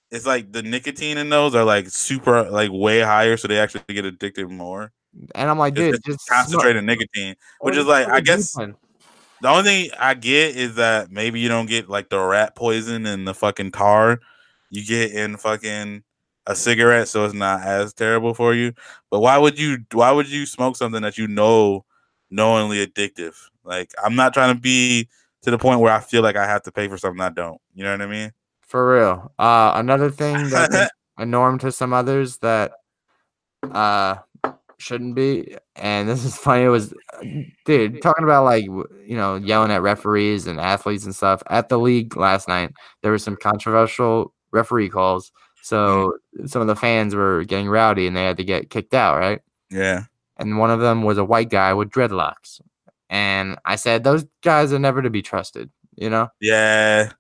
[0.10, 3.82] it's like the nicotine in those are like super like way higher so they actually
[3.90, 4.92] get addicted more
[5.36, 6.38] and I'm like, It's dude, just just smoke.
[6.38, 8.76] concentrated nicotine which What is like i guess doing?
[9.42, 13.06] The only thing i get is that maybe you don't get like the rat poison
[13.06, 14.20] and the fucking tar
[14.72, 16.04] you get in fucking
[16.48, 18.74] a cigarette so it's not as terrible for you.
[19.12, 21.86] But why would you why would you smoke something that you know
[22.32, 23.36] knowingly addictive?
[23.64, 25.08] Like i'm not trying to be
[25.44, 27.62] to the point where i feel like i have to pay for something i don't.
[27.76, 28.32] You know what i mean?
[28.62, 29.34] For real.
[29.38, 32.72] Uh, another thing that's a norm to some others that
[33.72, 34.16] uh
[34.82, 36.64] shouldn't be, and this is funny.
[36.64, 36.94] It was,
[37.66, 41.80] dude, talking about like you know yelling at referees and athletes and stuff at the
[41.80, 42.72] league last night.
[43.02, 48.16] There were some controversial referee calls, so some of the fans were getting rowdy and
[48.16, 49.42] they had to get kicked out, right?
[49.70, 50.04] yeah
[50.38, 52.60] And one of them was a white guy with dreadlocks,
[53.10, 55.70] and I said those guys are never to be trusted.
[55.96, 56.30] You know.
[56.40, 57.12] Yeah.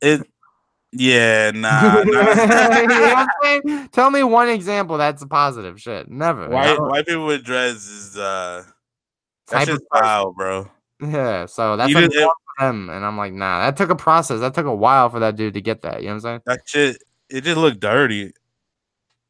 [0.00, 0.26] It
[0.94, 1.98] yeah, nah.
[2.02, 3.88] You know?
[3.92, 6.08] Tell me one example that's a positive shit.
[6.10, 6.48] Never.
[6.48, 8.64] White don't- white people with dreads is uh
[9.48, 10.70] that's just foul, bro.
[11.00, 12.28] Yeah, so that's a did-
[12.60, 14.38] them, and I'm like, nah, that took a process.
[14.40, 16.02] That took a while for that dude to get that.
[16.02, 16.40] You know what I'm saying?
[16.46, 18.32] That shit it just looked dirty.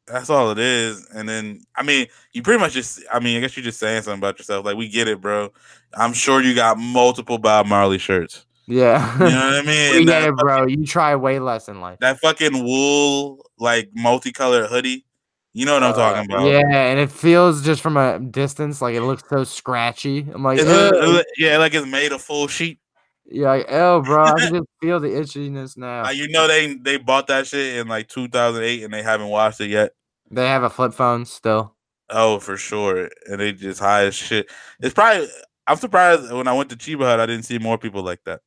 [0.07, 1.07] That's all it is.
[1.15, 4.03] And then I mean, you pretty much just I mean, I guess you're just saying
[4.03, 4.63] something about yourself.
[4.63, 5.51] Like we get it, bro.
[5.95, 8.44] I'm sure you got multiple Bob Marley shirts.
[8.67, 9.13] Yeah.
[9.13, 9.91] You know what I mean?
[9.91, 10.65] we And get that, it, bro.
[10.67, 11.99] You try way less in life.
[11.99, 15.05] that fucking wool like multicolored hoodie.
[15.53, 16.43] You know what I'm talking about.
[16.43, 20.27] Uh, Yeah, and it feels just from a distance like it looks so scratchy.
[20.33, 22.79] I'm like, It "Ugh." look- it look- yeah, like it's made of full sheet.
[23.25, 26.03] yeah, like, oh, bro, I can just feel the itchiness now.
[26.03, 29.61] Like, you know they they bought that shit in like 2008 and they haven't watched
[29.61, 29.91] it yet.
[30.29, 31.75] They have a flip phone still.
[32.09, 33.09] Oh, for sure.
[33.27, 34.51] And they just high as shit.
[34.81, 35.27] It's probably
[35.67, 38.41] I'm surprised when I went to Chiba Hut I didn't see more people like that.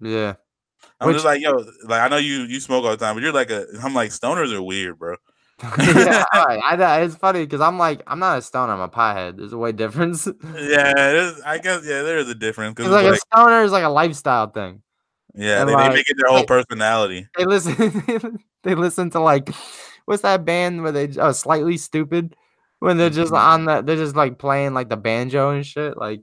[0.00, 0.34] Yeah.
[1.00, 1.52] I'm Which- just like, yo,
[1.84, 4.10] like I know you you smoke all the time, but you're like a I'm like
[4.10, 5.16] stoners are weird, bro.
[5.78, 9.38] yeah, alright, I it's funny because I'm like, I'm not a stoner, I'm a pothead.
[9.38, 10.28] There's a way difference.
[10.56, 12.78] Yeah, I guess yeah, there is a difference.
[12.78, 14.82] It's Cause like, it's a stoner is like a lifestyle thing.
[15.34, 17.26] yeah, they, like- they make it their whole like- personality.
[17.36, 19.50] They listen, they listen to like,
[20.04, 22.34] what's that band where they oh Slightly Stoopid
[22.78, 23.38] when they're just Mhm.
[23.38, 26.20] on that they're just like playing like the banjo and shit like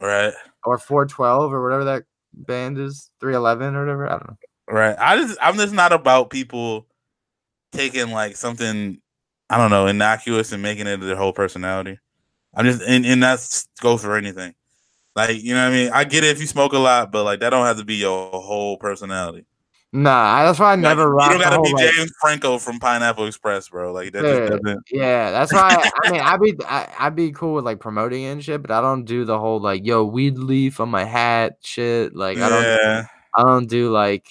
[0.00, 0.32] Right.
[0.64, 2.04] or 412 or whatever that
[2.46, 4.36] band is 311 or whatever I don't know.
[4.70, 4.96] Right.
[4.98, 6.86] I just I'm just not about people
[7.72, 9.00] taking like something
[9.50, 11.98] I don't know innocuous and making it their whole personality.
[12.54, 14.54] I'm just and, and that's goes for anything.
[15.16, 15.90] Like you know what I mean.
[15.92, 17.96] I get it if you smoke a lot, but like that don't have to be
[17.96, 19.46] your whole personality.
[19.92, 22.78] Nah, that's why I Like, never you don't gotta whole, be like- James Franco from
[22.78, 23.90] Pineapple Express, bro.
[23.92, 24.46] Like that Yeah.
[24.48, 24.82] just doesn't.
[24.90, 25.90] Yeah, that's why.
[26.04, 28.82] I mean, I'd be I, I'd be cool with like promoting and shit, but I
[28.82, 32.14] don't do the whole like yo weed leaf on my hat shit.
[32.14, 33.06] Like I don't Yeah.
[33.34, 34.26] I don't do like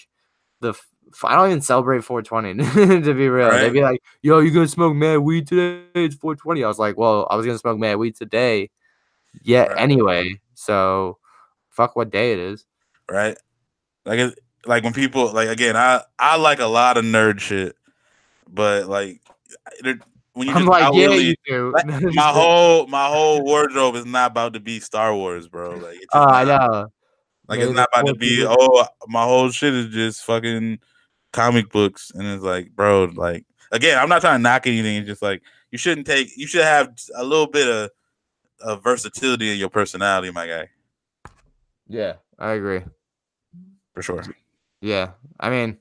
[0.62, 0.76] the
[1.24, 3.49] I don't even celebrate 420 to be real.
[3.49, 5.82] They'd be like, "Yo, you gonna smoke mad weed today?
[5.95, 8.70] It's 420." I was like, "Well, I was gonna smoke mad weed today,
[9.41, 9.64] yeah.
[9.64, 9.82] Right.
[9.82, 11.18] Anyway, so
[11.72, 12.66] fuck what day it is."
[13.10, 13.36] Right.
[14.05, 17.76] Like it, like when people like again, I I like a lot of nerd shit,
[18.49, 19.22] but like
[20.34, 21.72] when you I'm like, yeah, outwardly- you do.
[21.76, 25.72] like, my whole my whole wardrobe is not about to be Star Wars, bro.
[25.72, 26.72] Like Oh, ah, I not.
[26.72, 26.88] know.
[27.47, 28.45] Like it's not about to be.
[28.47, 30.80] Oh, my whole shit is just fucking
[31.32, 34.97] comic books, and it's like, bro, like again, I'm not trying to knock anything.
[34.97, 35.41] It's just like
[35.72, 36.36] you shouldn't take.
[36.36, 37.89] You should have a little bit of,
[38.59, 40.70] of versatility in your personality, my guy,
[41.88, 42.82] Yeah, I agree.
[43.93, 44.24] for sure.
[44.82, 45.78] Yeah, I mean,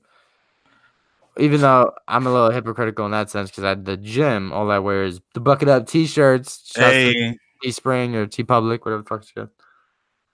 [1.37, 4.79] even though I'm a little hypocritical in that sense because at the gym, all I
[4.79, 9.49] wear is the bucket up t-shirts, Hey, Teespring or TeePublic, whatever the fuck it's called.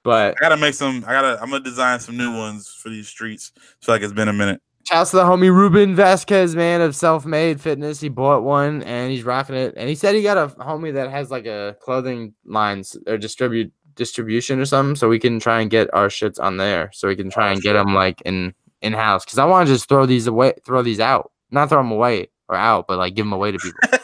[0.04, 1.04] But I gotta make some.
[1.08, 1.42] I gotta.
[1.42, 3.52] I'm gonna design some new ones for these streets.
[3.82, 4.62] Feel like it's been a minute.
[4.86, 8.02] shouts to the homie Ruben Vasquez, man of Self Made Fitness.
[8.02, 9.74] He bought one and he's rocking it.
[9.78, 13.72] And he said he got a homie that has like a clothing lines or distribute
[13.96, 17.16] distribution or something, so we can try and get our shits on there, so we
[17.16, 19.26] can try and get them like in in house.
[19.26, 22.30] Because I want to just throw these away, throw these out, not throw them away
[22.50, 23.80] or out, but like give them away to people.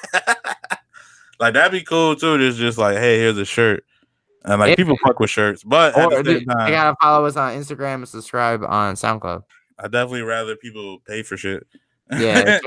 [1.40, 2.38] like that'd be cool too.
[2.38, 3.84] Just just like, hey, here's a shirt,
[4.46, 4.76] and like Yeah.
[4.76, 7.56] people fuck with shirts, but or the same dude, time, they gotta follow us on
[7.58, 9.44] Instagram and subscribe on SoundCloud.
[9.78, 11.66] I definitely rather people pay for shit.
[12.12, 12.60] Yeah.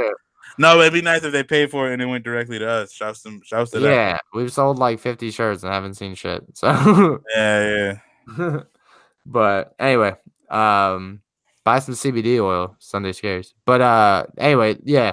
[0.58, 2.92] No, it'd be nice if they paid for it and it went directly to us.
[2.92, 3.88] Shouts to shouts to that.
[3.88, 4.18] yeah.
[4.34, 6.44] We've sold like 50 shirts and haven't seen shit.
[6.54, 7.98] So Yeah,
[8.38, 8.60] yeah.
[9.26, 10.14] but anyway,
[10.50, 11.22] um
[11.64, 13.52] buy some CBD oil, Sunday scaries.
[13.64, 15.12] But uh anyway, yeah.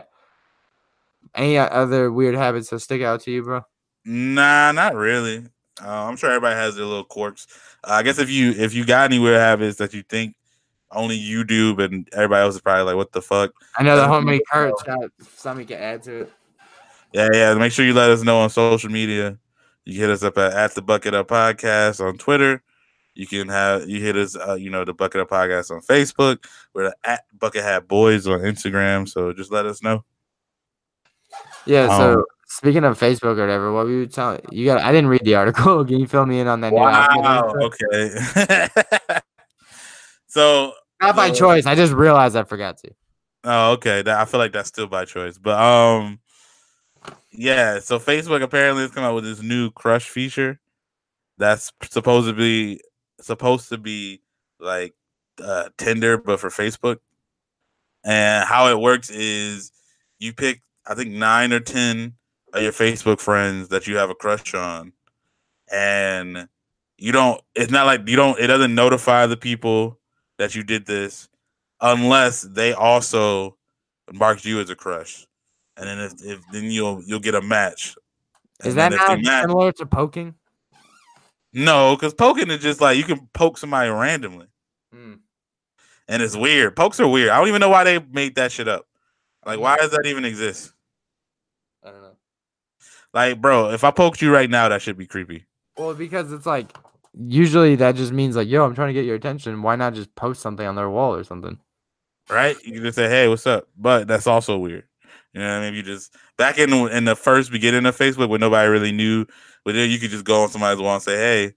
[1.36, 3.62] Any other weird habits that stick out to you, bro?
[4.04, 5.46] Nah, not really.
[5.82, 7.48] Uh, I'm sure everybody has their little quirks.
[7.84, 10.36] Uh, I guess if you if you got any weird habits that you think
[10.92, 14.04] only you do, but everybody else is probably like, "What the fuck?" I know the
[14.04, 16.34] homie Kurt's got something you can add to it.
[17.14, 17.54] Yeah, yeah.
[17.56, 19.38] Make sure you let us know on social media.
[19.86, 22.64] You hit us up at, at the Bucket Up Podcast on Twitter.
[23.16, 26.46] You can have you hit us, uh, you know, the Bucket Up Podcast on Facebook.
[26.74, 29.10] We're the at Bucket Hat Boys on Instagram.
[29.10, 30.04] So just let us know.
[31.66, 34.92] Yeah, so Um, speaking of Facebook or whatever, what were you telling you got I
[34.92, 35.84] didn't read the article.
[35.86, 37.54] Can you fill me in on that Wow.
[37.62, 39.20] Okay.
[40.40, 41.66] so Not by uh, choice.
[41.66, 42.92] I just realized I forgot to.
[43.44, 44.02] Oh, okay.
[44.02, 46.20] That, I feel like that's still by choice, but um,
[47.32, 47.80] yeah.
[47.80, 50.60] So Facebook apparently has come out with this new crush feature
[51.38, 52.82] that's supposed to be
[53.22, 54.22] supposed to be
[54.60, 54.94] like
[55.44, 56.98] uh, Tinder, but for Facebook.
[58.06, 59.74] And how it works is
[60.20, 62.14] you pick, I think nine or ten
[62.54, 64.94] of your Facebook friends that you have a crush on,
[65.72, 66.48] and
[66.98, 67.42] you don't.
[67.56, 68.40] It's not like you don't.
[68.40, 69.99] It doesn't notify the people
[70.40, 71.30] that you did this
[71.82, 73.56] unless they also
[74.12, 75.28] marked you as a crush,
[75.78, 77.96] and then if, if then you'll you'll get a match.
[78.64, 80.34] Is And that then if they not match- similar to poking?
[81.54, 81.96] no?
[81.96, 84.48] Because poking is just like you can poke somebody randomly,
[84.92, 85.14] Hmm.
[86.08, 86.76] and it's weird.
[86.76, 87.30] Pokes are weird.
[87.30, 88.88] I don't even know why they made that shit up.
[89.46, 90.74] Like, why does that even exist?
[91.84, 92.16] I don't know.
[93.14, 95.46] Like, bro, if I poked you right now, that should be creepy.
[95.78, 96.68] Well, because it's like
[97.14, 99.62] usually that just means like, yo, I'm trying to get your attention.
[99.62, 101.60] Why not just post something on their wall or something?
[102.30, 102.56] right?
[102.64, 104.86] You can just say, "Hey, what's up?" But that's also weird.
[105.34, 108.30] You know, what I mean, you just back in in the first beginning of Facebook
[108.30, 109.26] when nobody really knew,
[109.66, 111.54] but then you could just go on somebody's wall and say, "Hey," and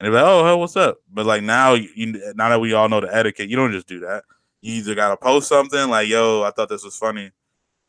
[0.00, 3.00] they're like, "Oh, hey, what's up?" But like now, you now that we all know
[3.00, 4.24] the etiquette, you don't just do that.
[4.62, 7.30] You either gotta post something like, "Yo, I thought this was funny."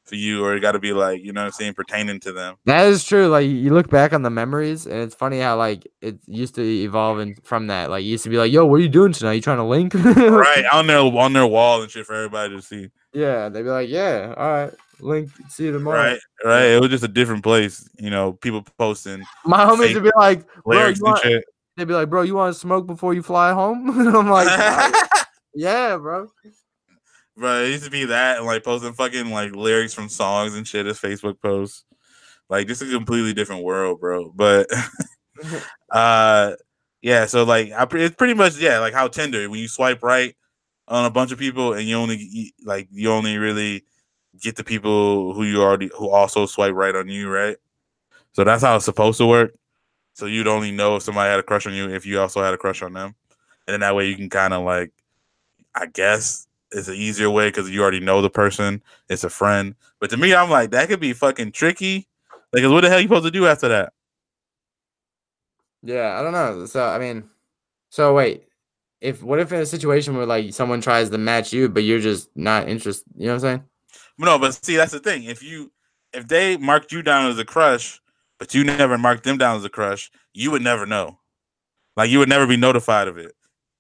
[0.05, 2.31] For you, or it got to be like you know what I'm saying, pertaining to
[2.31, 2.57] them.
[2.65, 3.27] That is true.
[3.27, 6.61] Like you look back on the memories, and it's funny how like it used to
[6.61, 7.89] evolve in, from that.
[7.89, 9.33] Like used to be like, yo, what are you doing tonight?
[9.33, 9.93] You trying to link?
[9.95, 12.89] right on their on their wall and shit for everybody to see.
[13.13, 15.31] Yeah, they'd be like, yeah, all right, link.
[15.49, 15.97] See you tomorrow.
[15.97, 16.65] Right, right.
[16.65, 17.89] It was just a different place.
[17.97, 21.43] You know, people posting My homies would be like, bro, lyrics and want, shit.
[21.77, 23.89] they'd be like, bro, you want to smoke before you fly home?
[23.99, 24.47] and I'm like,
[25.55, 26.27] yeah, bro.
[27.37, 30.67] Bro, it used to be that and like posting fucking like lyrics from songs and
[30.67, 31.83] shit as Facebook posts.
[32.49, 34.31] Like just a completely different world, bro.
[34.33, 34.67] But
[35.91, 36.53] uh
[37.01, 40.01] yeah, so like I, pre- it's pretty much yeah, like how Tinder when you swipe
[40.01, 40.35] right
[40.87, 43.83] on a bunch of people and you only like you only really
[44.41, 47.57] get the people who you already who also swipe right on you, right?
[48.33, 49.55] So that's how it's supposed to work.
[50.13, 52.53] So you'd only know if somebody had a crush on you if you also had
[52.53, 53.15] a crush on them.
[53.67, 54.93] And then that way you can kind of like
[55.75, 58.81] I guess it's an easier way because you already know the person.
[59.09, 59.75] It's a friend.
[59.99, 62.07] But to me, I'm like, that could be fucking tricky.
[62.51, 63.93] Like, what the hell are you supposed to do after that?
[65.83, 66.65] Yeah, I don't know.
[66.65, 67.29] So I mean,
[67.89, 68.45] so wait,
[69.01, 71.99] if what if in a situation where like someone tries to match you, but you're
[71.99, 73.05] just not interested?
[73.15, 73.63] You know what I'm saying?
[74.17, 75.25] No, but see, that's the thing.
[75.25, 75.71] If you
[76.13, 78.01] if they marked you down as a crush,
[78.39, 81.19] but you never marked them down as a crush, you would never know.
[81.95, 83.35] Like you would never be notified of it.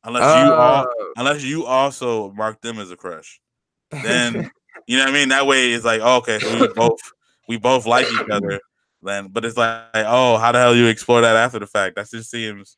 [0.05, 3.41] Unless you uh, all, Oh, unless you also mark them as a crush.
[3.91, 4.49] Then
[4.87, 5.29] you know what I mean.
[5.29, 6.99] That way, it's like oh, okay, so we both
[7.47, 8.59] we both like each other.
[9.01, 11.95] Then, but it's like, oh, how the hell you explore that after the fact?
[11.95, 12.77] That just seems,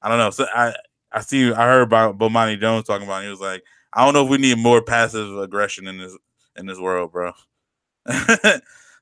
[0.00, 0.30] I don't know.
[0.30, 0.74] So I
[1.10, 3.22] I see I heard about Bomani Jones talking about.
[3.22, 3.24] It.
[3.24, 6.16] He was like, I don't know if we need more passive aggression in this
[6.56, 7.32] in this world, bro.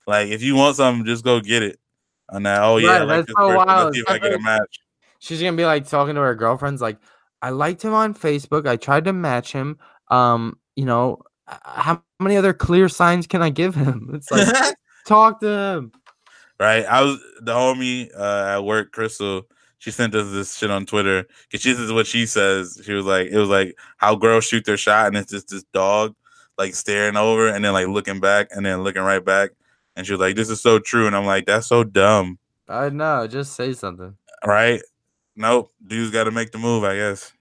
[0.07, 1.79] like if you want something, just go get it.
[2.31, 3.69] On that, oh yeah, Right, like that's so wild.
[3.69, 4.81] Let's see if I get a match.
[5.19, 6.97] she's gonna be like talking to her girlfriends, like,
[7.45, 8.67] I liked him on Facebook.
[8.67, 9.77] I tried to match him.
[10.11, 14.11] Um, you know, how many other clear signs can I give him?
[14.15, 14.75] It's like
[15.07, 15.93] talk to him.
[16.59, 16.87] right?
[16.87, 19.43] I was the homie uh, at work, Crystal.
[19.77, 22.81] She sent us this shit on Twitter because this is what she says.
[22.83, 25.65] She was like, it was like how girls shoot their shot, and it's just this
[25.75, 26.15] dog
[26.57, 29.51] like staring over and then like looking back and then looking right back.
[29.97, 32.39] And she was like, "This is so true," and I'm like, "That's so dumb."
[32.71, 34.17] I know, just say something.
[34.47, 34.81] right?
[35.37, 37.34] Nope, Dude's got to make the move, I guess.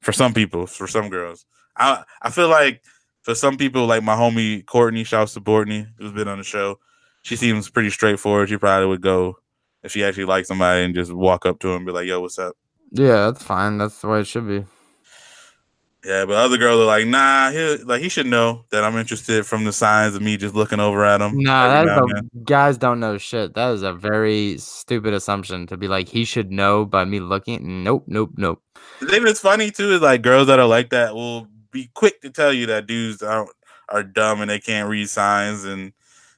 [0.00, 2.82] For some people, for some girls, I I feel like
[3.22, 6.78] for some people, like my homie Courtney, shouts to Courtney, who's been on the show.
[7.22, 8.48] She seems pretty straightforward.
[8.48, 9.38] She probably would go
[9.82, 12.20] if she actually liked somebody and just walk up to him and be like, "Yo,
[12.20, 12.56] what's up?"
[12.92, 13.78] Yeah, that's fine.
[13.78, 14.64] That's the way it should be.
[16.06, 19.44] Yeah, but other girls are like, "Nah, he like he should know that I'm interested
[19.44, 22.30] from the signs of me just looking over at him." Nah, that's now and then."
[22.32, 23.54] a, guys don't know shit.
[23.54, 27.82] That is a very stupid assumption to be like he should know by me looking.
[27.82, 28.62] Nope, nope, nope.
[29.00, 32.20] The thing that's funny too is like girls that are like that will be quick
[32.20, 33.48] to tell you that dudes are
[33.88, 35.92] are dumb and they can't read signs and,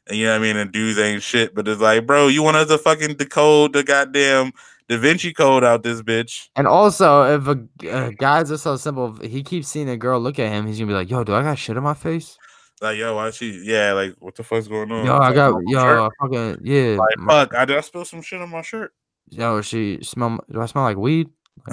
[0.07, 1.55] and you know what I mean and dudes ain't shit.
[1.55, 4.53] But it's like, bro, you want us to fucking decode the goddamn
[4.89, 6.49] Da Vinci Code out this bitch?
[6.57, 10.39] And also, if a, uh, guys are so simple, he keeps seeing a girl look
[10.39, 12.39] at him, he's gonna be like, "Yo, do I got shit on my face?
[12.81, 13.61] Like, yo, why she?
[13.65, 15.05] Yeah, like, what the fuck's going on?
[15.05, 16.09] Yo, I got yo.
[16.23, 16.97] Fucking yeah.
[16.97, 18.93] Like, fuck, I did I spill some shit on my shirt?
[19.31, 20.39] Yo, she smell.
[20.51, 21.29] Do I smell like weed?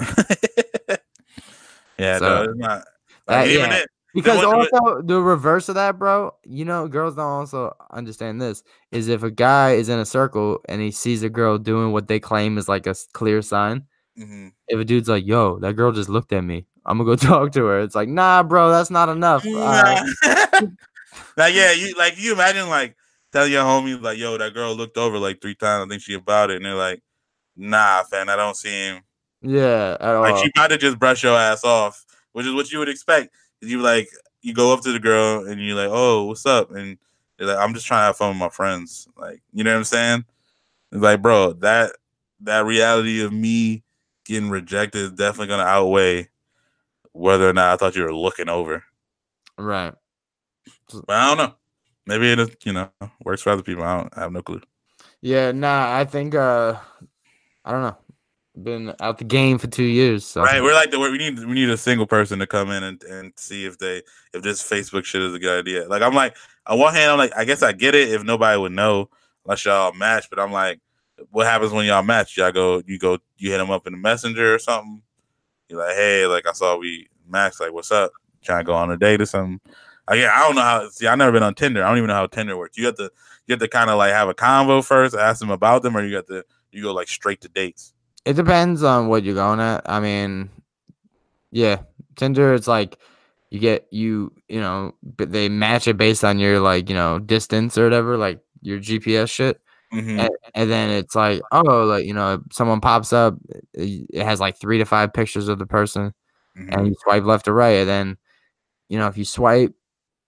[1.98, 2.84] yeah, So, no, it's not.
[3.28, 3.76] that- even yeah.
[3.76, 6.32] it, Because also the reverse of that, bro.
[6.44, 8.62] You know, girls don't also understand this.
[8.90, 12.08] Is if a guy is in a circle and he sees a girl doing what
[12.08, 13.84] they claim is like a clear sign.
[14.18, 14.52] mhm.
[14.68, 17.52] If a dude's like, "Yo, that girl just looked at me," I'm gonna go talk
[17.52, 17.80] to her.
[17.80, 19.44] It's like, nah, bro, that's not enough.
[19.46, 20.02] Uh,
[21.36, 22.96] like yeah, you like you imagine like
[23.32, 25.86] tell your homie like, yo, that girl looked over like three times.
[25.86, 27.02] I think she about it, and they're like,
[27.56, 29.02] nah, fam, I don't see him.
[29.42, 30.22] yeah, at all.
[30.22, 33.34] Like she might have just brushed your ass off, which is what you would expect.
[33.66, 34.08] You like
[34.42, 36.70] you go up to the girl and you're like, oh, what's up?
[36.70, 36.98] And
[37.36, 39.08] they're like, I'm just trying to have fun with my friends.
[39.16, 40.24] Like, you know what I'm saying?
[40.92, 41.92] It's like, bro, that
[42.40, 43.82] that reality of me
[44.24, 46.28] getting rejected is definitely gonna outweigh
[47.12, 48.84] whether or not I thought you were looking over.
[49.58, 49.94] right.
[51.06, 51.54] But I don't know.
[52.06, 52.90] Maybe it you know,
[53.24, 53.82] works for other people.
[53.82, 54.60] I don't I have no clue.
[55.20, 55.96] Yeah, nah.
[55.96, 56.78] I think uh,
[57.64, 57.96] I don't know.
[58.58, 60.62] Been out the game for two years, so Right.
[60.62, 63.32] We're like the we need we need a single person to come in and, and
[63.36, 64.02] see if they
[64.32, 65.86] if this Facebook shit is a good idea.
[65.86, 66.34] Like I'm like
[66.66, 69.10] on one hand, I'm like, I guess I get it if nobody would know
[69.44, 70.80] unless y'all match, but I'm like,
[71.30, 72.38] what happens when y'all match?
[72.38, 75.02] Y'all go you go you hit them up in the messenger or something.
[75.68, 78.10] You're like, hey, like I saw we matched, like what's up?
[78.42, 79.60] Trying to go on a date or something.
[80.08, 81.84] Again, I don't know how see I've never been on Tinder.
[81.84, 82.78] I don't even know how Tinder works.
[82.78, 83.10] You have to
[83.46, 86.02] you have to kind of like have a convo first, ask them about them, or
[86.02, 86.42] you got to
[86.72, 87.92] you go like straight to dates.
[88.26, 89.82] It depends on what you're going at.
[89.90, 90.50] I mean,
[91.50, 91.82] yeah,
[92.16, 92.54] Tinder.
[92.54, 92.98] It's like
[93.50, 97.18] you get you you know, but they match it based on your like you know
[97.18, 99.60] distance or whatever, like your GPS shit.
[99.94, 100.18] Mhm.
[100.18, 103.36] and, and then it's like oh like you know someone pops up
[103.72, 106.12] it it has like three to five pictures of the person
[106.58, 106.74] Mhm.
[106.76, 108.16] and you swipe left or right and then
[108.88, 109.72] you know if you swipe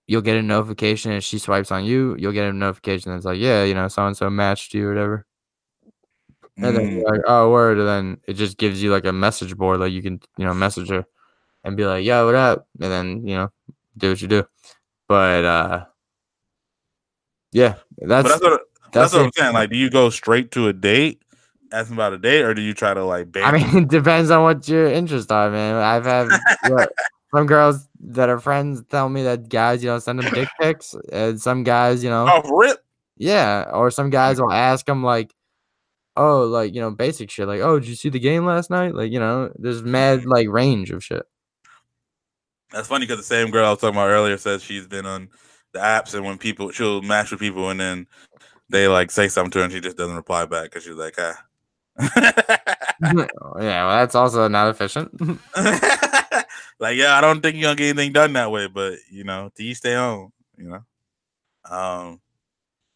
[0.07, 3.37] you'll get a notification and she swipes on you you'll get a notification that's like
[3.39, 5.25] yeah you know so and so matched you or whatever
[6.61, 7.03] and then Mm.
[7.09, 10.01] like oh word and then it just gives you like a message board like you
[10.01, 11.05] can you know message her
[11.63, 13.49] and be like Yeah, what up and then you know
[13.97, 14.43] do what you do
[15.07, 15.85] but uh
[17.51, 19.53] yeah that's but that's what that's, that's what I'm saying.
[19.53, 21.21] Like, do you go straight to a date,
[21.71, 23.43] ask them about a date, or do you try to like bait?
[23.43, 25.75] I mean, it depends on what your interests are, man.
[25.75, 26.27] I've had
[27.35, 30.95] some girls that are friends tell me that guys, you know, send them dick pics,
[31.11, 32.79] and some guys, you know, off rip?
[33.17, 35.31] yeah, or some guys will ask them like,
[36.19, 38.93] oh, like you know, basic shit, like, oh, did you see the game last night?
[38.93, 41.23] Like, you know, there's mad like range of shit.
[42.71, 45.29] That's funny because the same girl I was talking about earlier says she's been on
[45.73, 48.07] the apps, and when people she'll match with people, and then
[48.69, 51.15] they like say something to her, and she just doesn't reply back because she's like,
[51.17, 51.43] ah.
[52.25, 53.27] yeah,
[53.85, 55.09] well, that's also not efficient.
[56.79, 59.51] like, yeah, I don't think you're gonna get anything done that way, but you know,
[59.55, 60.83] do you stay home, you know.
[61.69, 62.21] Um,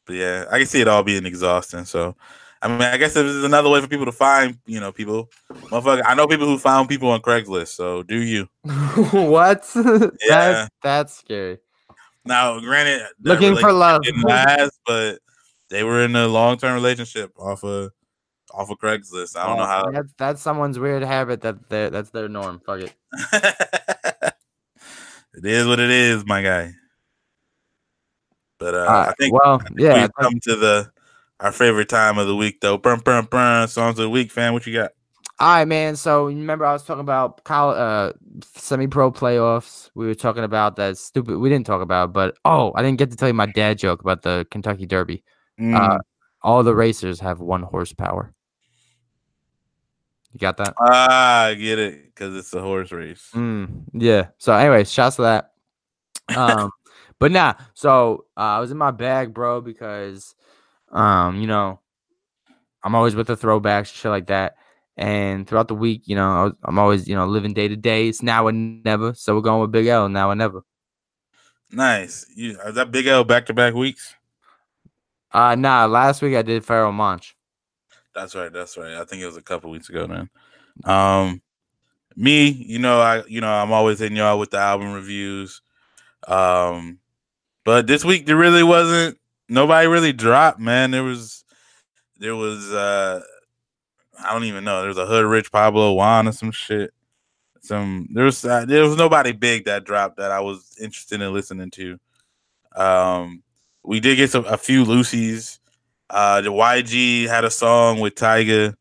[0.06, 1.86] but yeah, I can see it all being exhausting.
[1.86, 2.16] So
[2.64, 5.30] I mean, I guess this is another way for people to find, you know, people,
[5.52, 6.02] motherfucker.
[6.06, 8.48] I know people who found people on Craigslist, so do you?
[9.12, 9.70] what?
[9.76, 10.10] Yeah.
[10.30, 11.58] That's that's scary.
[12.24, 14.04] Now, granted, Looking for love.
[14.04, 15.20] didn't last, but
[15.70, 17.92] they were in a long term relationship off of
[18.54, 19.36] off of Craigslist.
[19.36, 19.92] I don't know Oh, how.
[19.92, 22.62] That's that's someone's weird habit that that's their norm.
[22.66, 22.94] Fuck it.
[25.34, 26.72] it is what it is, my guy.
[28.58, 30.00] But uh, Uh, I think well, yeah.
[30.02, 30.93] we've come to the
[31.44, 32.78] our favorite time of the week, though.
[32.78, 33.68] Burn, burn, burn.
[33.68, 34.54] Songs of the week, fam.
[34.54, 34.92] What you got?
[35.40, 35.98] All right, man.
[35.98, 38.14] So you remember I was talking about college, uh,
[38.56, 39.90] semi-pro playoffs.
[39.94, 41.38] We were talking about that stupid.
[41.38, 44.02] We didn't talk about, but oh, I didn't get to tell you my dad joke
[44.02, 45.24] about the Kentucky Derby.
[45.60, 45.76] Mm.
[45.76, 46.00] Uh,
[46.42, 48.34] all the racers have one horsepower.
[50.32, 50.74] You got that?
[50.80, 53.30] ah, I get it because it's a horse race.
[53.36, 54.30] Mm, yeah.
[54.38, 55.50] So, anyways, shouts to that.
[56.38, 56.72] Um,
[57.20, 57.56] but nah.
[57.74, 60.36] So uh, I was in my bag, bro, because
[60.94, 61.80] um, you know,
[62.84, 64.56] I'm always with the throwbacks, shit like that.
[64.96, 67.76] And throughout the week, you know, I was, I'm always, you know, living day to
[67.76, 68.08] day.
[68.08, 69.14] It's now or never.
[69.16, 70.64] So we're going with Big L, now or never.
[71.72, 72.28] Nice.
[72.36, 74.14] You is that Big L back to back weeks?
[75.32, 77.36] Uh nah, last week I did Pharoahe Monch.
[78.14, 78.54] That's right.
[78.54, 78.94] That's right.
[78.94, 80.30] I think it was a couple weeks ago, man.
[80.84, 81.42] Um,
[82.16, 85.62] me, you know, I, you know, I'm always in y'all with the album reviews.
[86.28, 87.00] Um,
[87.66, 89.18] but this week there really wasn't
[89.50, 90.92] nobody really dropped, man.
[90.92, 91.44] There was,
[92.18, 93.22] there was, uh,
[94.24, 94.80] I don't even know.
[94.80, 96.94] There was a Hood Rich Pablo Juan or some shit.
[97.62, 101.34] Some there was uh, there was nobody big that dropped that I was interested in
[101.34, 101.98] listening to.
[102.76, 103.42] Um,
[103.84, 105.60] we did get some a few Lucy's.
[106.10, 108.76] Uh, the YG had a song with Tyga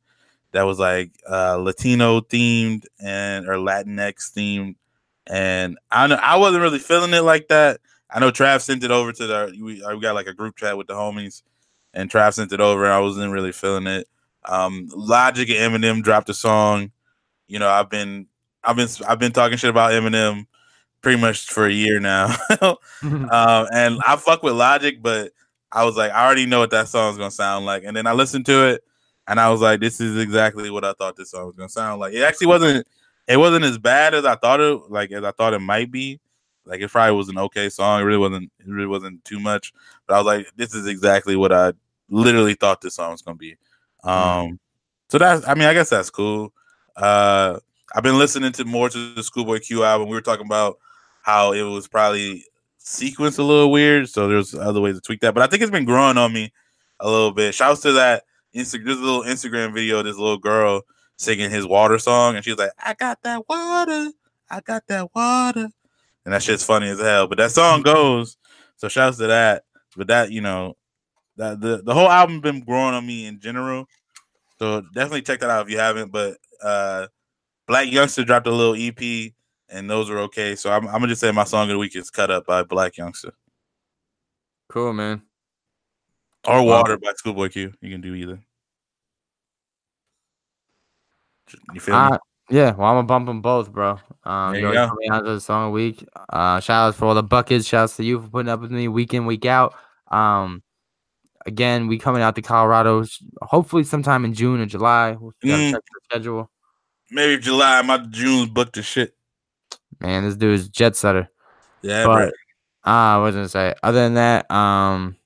[0.51, 4.75] that was like uh, Latino themed and or Latinx themed,
[5.29, 7.81] and I know I wasn't really feeling it like that.
[8.13, 10.57] I know Trav sent it over to the we, uh, we got like a group
[10.57, 11.43] chat with the homies,
[11.95, 12.85] and Trav sent it over.
[12.85, 14.09] And I wasn't really feeling it.
[14.45, 16.91] Um, Logic and Eminem dropped a song.
[17.49, 18.27] You know, I've been
[18.63, 20.47] I've been I've been talking shit about Eminem
[21.01, 22.35] pretty much for a year now.
[23.03, 25.33] um, and I fuck with Logic, but
[25.71, 27.85] I was like, I already know what that song's gonna sound like.
[27.85, 28.85] And then I listened to it,
[29.27, 32.01] and I was like, this is exactly what I thought this song was gonna sound
[32.01, 32.15] like.
[32.15, 32.87] It actually wasn't.
[33.29, 36.21] It wasn't as bad as I thought it like as I thought it might be.
[36.65, 38.01] Like it probably was an okay song.
[38.01, 38.51] It really wasn't.
[38.61, 39.73] It really wasn't too much.
[40.07, 41.73] But I was like, this is exactly what I
[42.09, 43.57] literally thought this song was gonna be.
[44.05, 44.59] Um,
[45.09, 45.47] so that's.
[45.47, 46.53] I mean, I guess that's cool.
[46.97, 47.59] Uh,
[47.95, 50.09] I've been listening to more to the Schoolboy Q album.
[50.09, 50.79] We were talking about
[51.23, 52.45] how it was probably
[52.81, 55.35] sequenced a little weird, so there's other ways to tweak that.
[55.35, 56.53] But I think it's been growing on me
[57.01, 57.55] a little bit.
[57.55, 60.83] Shouts to that Insta- there's a little Instagram video of this little girl
[61.17, 64.13] singing his water song, and she was like, "I got that water,
[64.51, 65.69] I got that water,"
[66.25, 67.27] and that shit's funny as hell.
[67.27, 68.37] But that song goes,
[68.77, 69.65] so shouts to that.
[69.97, 70.77] But that you know,
[71.37, 73.87] that the the whole album been growing on me in general.
[74.59, 76.13] So definitely check that out if you haven't.
[76.13, 77.09] But uh
[77.69, 79.33] Blac Youngsta dropped a little EP,
[79.69, 80.55] and those are okay.
[80.57, 82.63] So I'm, I'm gonna just say my song of the week is "Cut Up" by
[82.63, 83.33] Blac Youngsta
[84.73, 85.23] cool, man.
[86.47, 86.63] or.
[86.65, 87.75] "Water" by Schoolboy Q.
[87.81, 88.41] You can do either.
[91.75, 92.19] You feel me?
[92.51, 93.99] Yeah, well, I'm gonna bump them both, bro.
[94.25, 94.91] Um, There you go.
[95.11, 96.05] out the song a week.
[96.29, 97.67] Uh, shout outs for all the buckets.
[97.67, 99.75] Shouts to you for putting up with me week in, week out.
[100.11, 100.63] Um,
[101.47, 103.05] again, we coming out to Colorado.
[103.43, 105.13] Hopefully, sometime in June or July.
[105.13, 105.71] We gotta Mm.
[105.73, 106.51] check the schedule.
[107.11, 107.81] Maybe July.
[107.83, 109.15] My June's booked to shit.
[110.01, 111.31] Man, this dude is jet setter.
[111.83, 112.27] Yeah, But bro.
[112.27, 112.31] uh,
[112.91, 113.75] I was gonna say.
[113.83, 115.17] Other than that, um,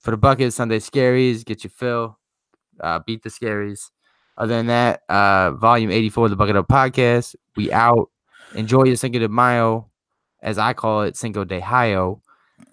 [0.00, 2.18] for the buckets, Sunday scaries, get your fill.
[2.80, 3.90] Uh, beat the scaries.
[4.38, 7.34] Other than that, uh, volume 84 of the Bucket Up Podcast.
[7.56, 8.10] We out.
[8.54, 9.90] Enjoy your Cinco de Mayo,
[10.42, 12.20] as I call it, Cinco de Mayo,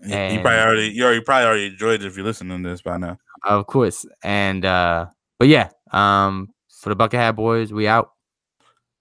[0.02, 2.82] You- you probably already you already probably already enjoyed it if you're listening to this
[2.82, 3.18] by now.
[3.46, 4.06] of course.
[4.24, 5.08] And uh,
[5.40, 6.50] but yeah, um,
[6.82, 8.12] for the Bucket Hat Boys, we out.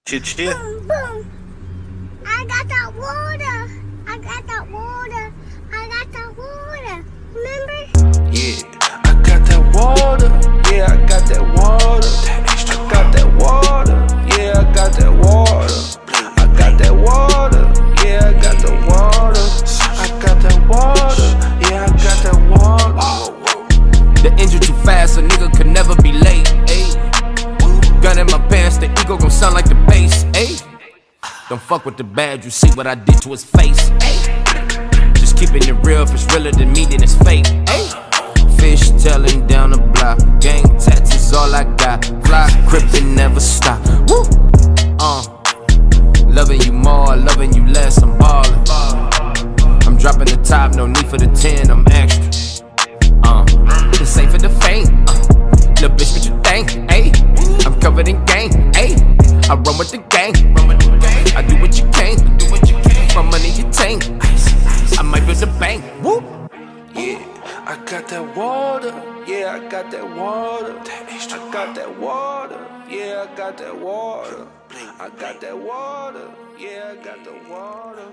[0.07, 0.57] Chit chit.
[0.57, 1.31] Boom, boom.
[2.27, 3.71] I got that water.
[4.09, 5.33] I got that water.
[5.73, 7.05] I got that water.
[7.35, 8.33] Remember?
[8.33, 8.63] Yeah,
[9.05, 10.75] I got that water.
[10.75, 12.22] Yeah, I got that water.
[14.63, 15.99] I got that water.
[16.39, 17.67] I got that water.
[18.07, 19.43] Yeah, I got the water.
[19.99, 21.29] I got that water.
[21.67, 24.23] Yeah, I got that water.
[24.23, 26.47] The engine too fast, a nigga could never be late.
[26.71, 26.95] Ayy.
[28.03, 30.23] Gun in my pants, the ego gon' sound like the bass.
[30.39, 30.63] Ayy.
[31.49, 33.91] Don't fuck with the bad, you see what I did to his face.
[33.91, 35.15] Ayy.
[35.17, 37.47] Just keeping it real, if it's realer than me, then it's fake.
[37.67, 38.61] Ayy.
[38.61, 40.21] Fish tailing down the block.
[40.41, 40.79] Gang
[41.35, 42.05] all I got.
[42.25, 43.81] Fly, crippin' never stop.
[44.09, 44.23] Woo!
[44.99, 45.23] Uh.
[46.27, 48.53] Loving you more, loving you less, I'm ballin'.
[49.87, 52.67] I'm dropping the top, no need for the 10, I'm extra.
[53.25, 53.45] Uh.
[53.99, 54.89] This ain't for the faint.
[55.09, 55.13] Uh.
[55.81, 56.69] Lil' bitch, what you think?
[56.91, 58.51] Ayy, I'm covered in gang.
[58.73, 58.97] Ayy,
[59.51, 60.35] I run with the gang.
[61.37, 62.19] I do what you can.
[63.11, 64.05] From money you tank.
[64.99, 65.85] I might build a bank.
[66.03, 66.25] Whoop.
[66.95, 67.19] Yeah,
[67.65, 68.93] I got that water.
[69.25, 70.77] Yeah, I got that water.
[70.81, 72.59] I got that water.
[72.91, 74.49] Yeah, I got that water.
[74.99, 76.35] I got that water.
[76.59, 78.13] Yeah, I got the water.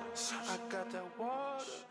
[0.49, 1.88] I got that water.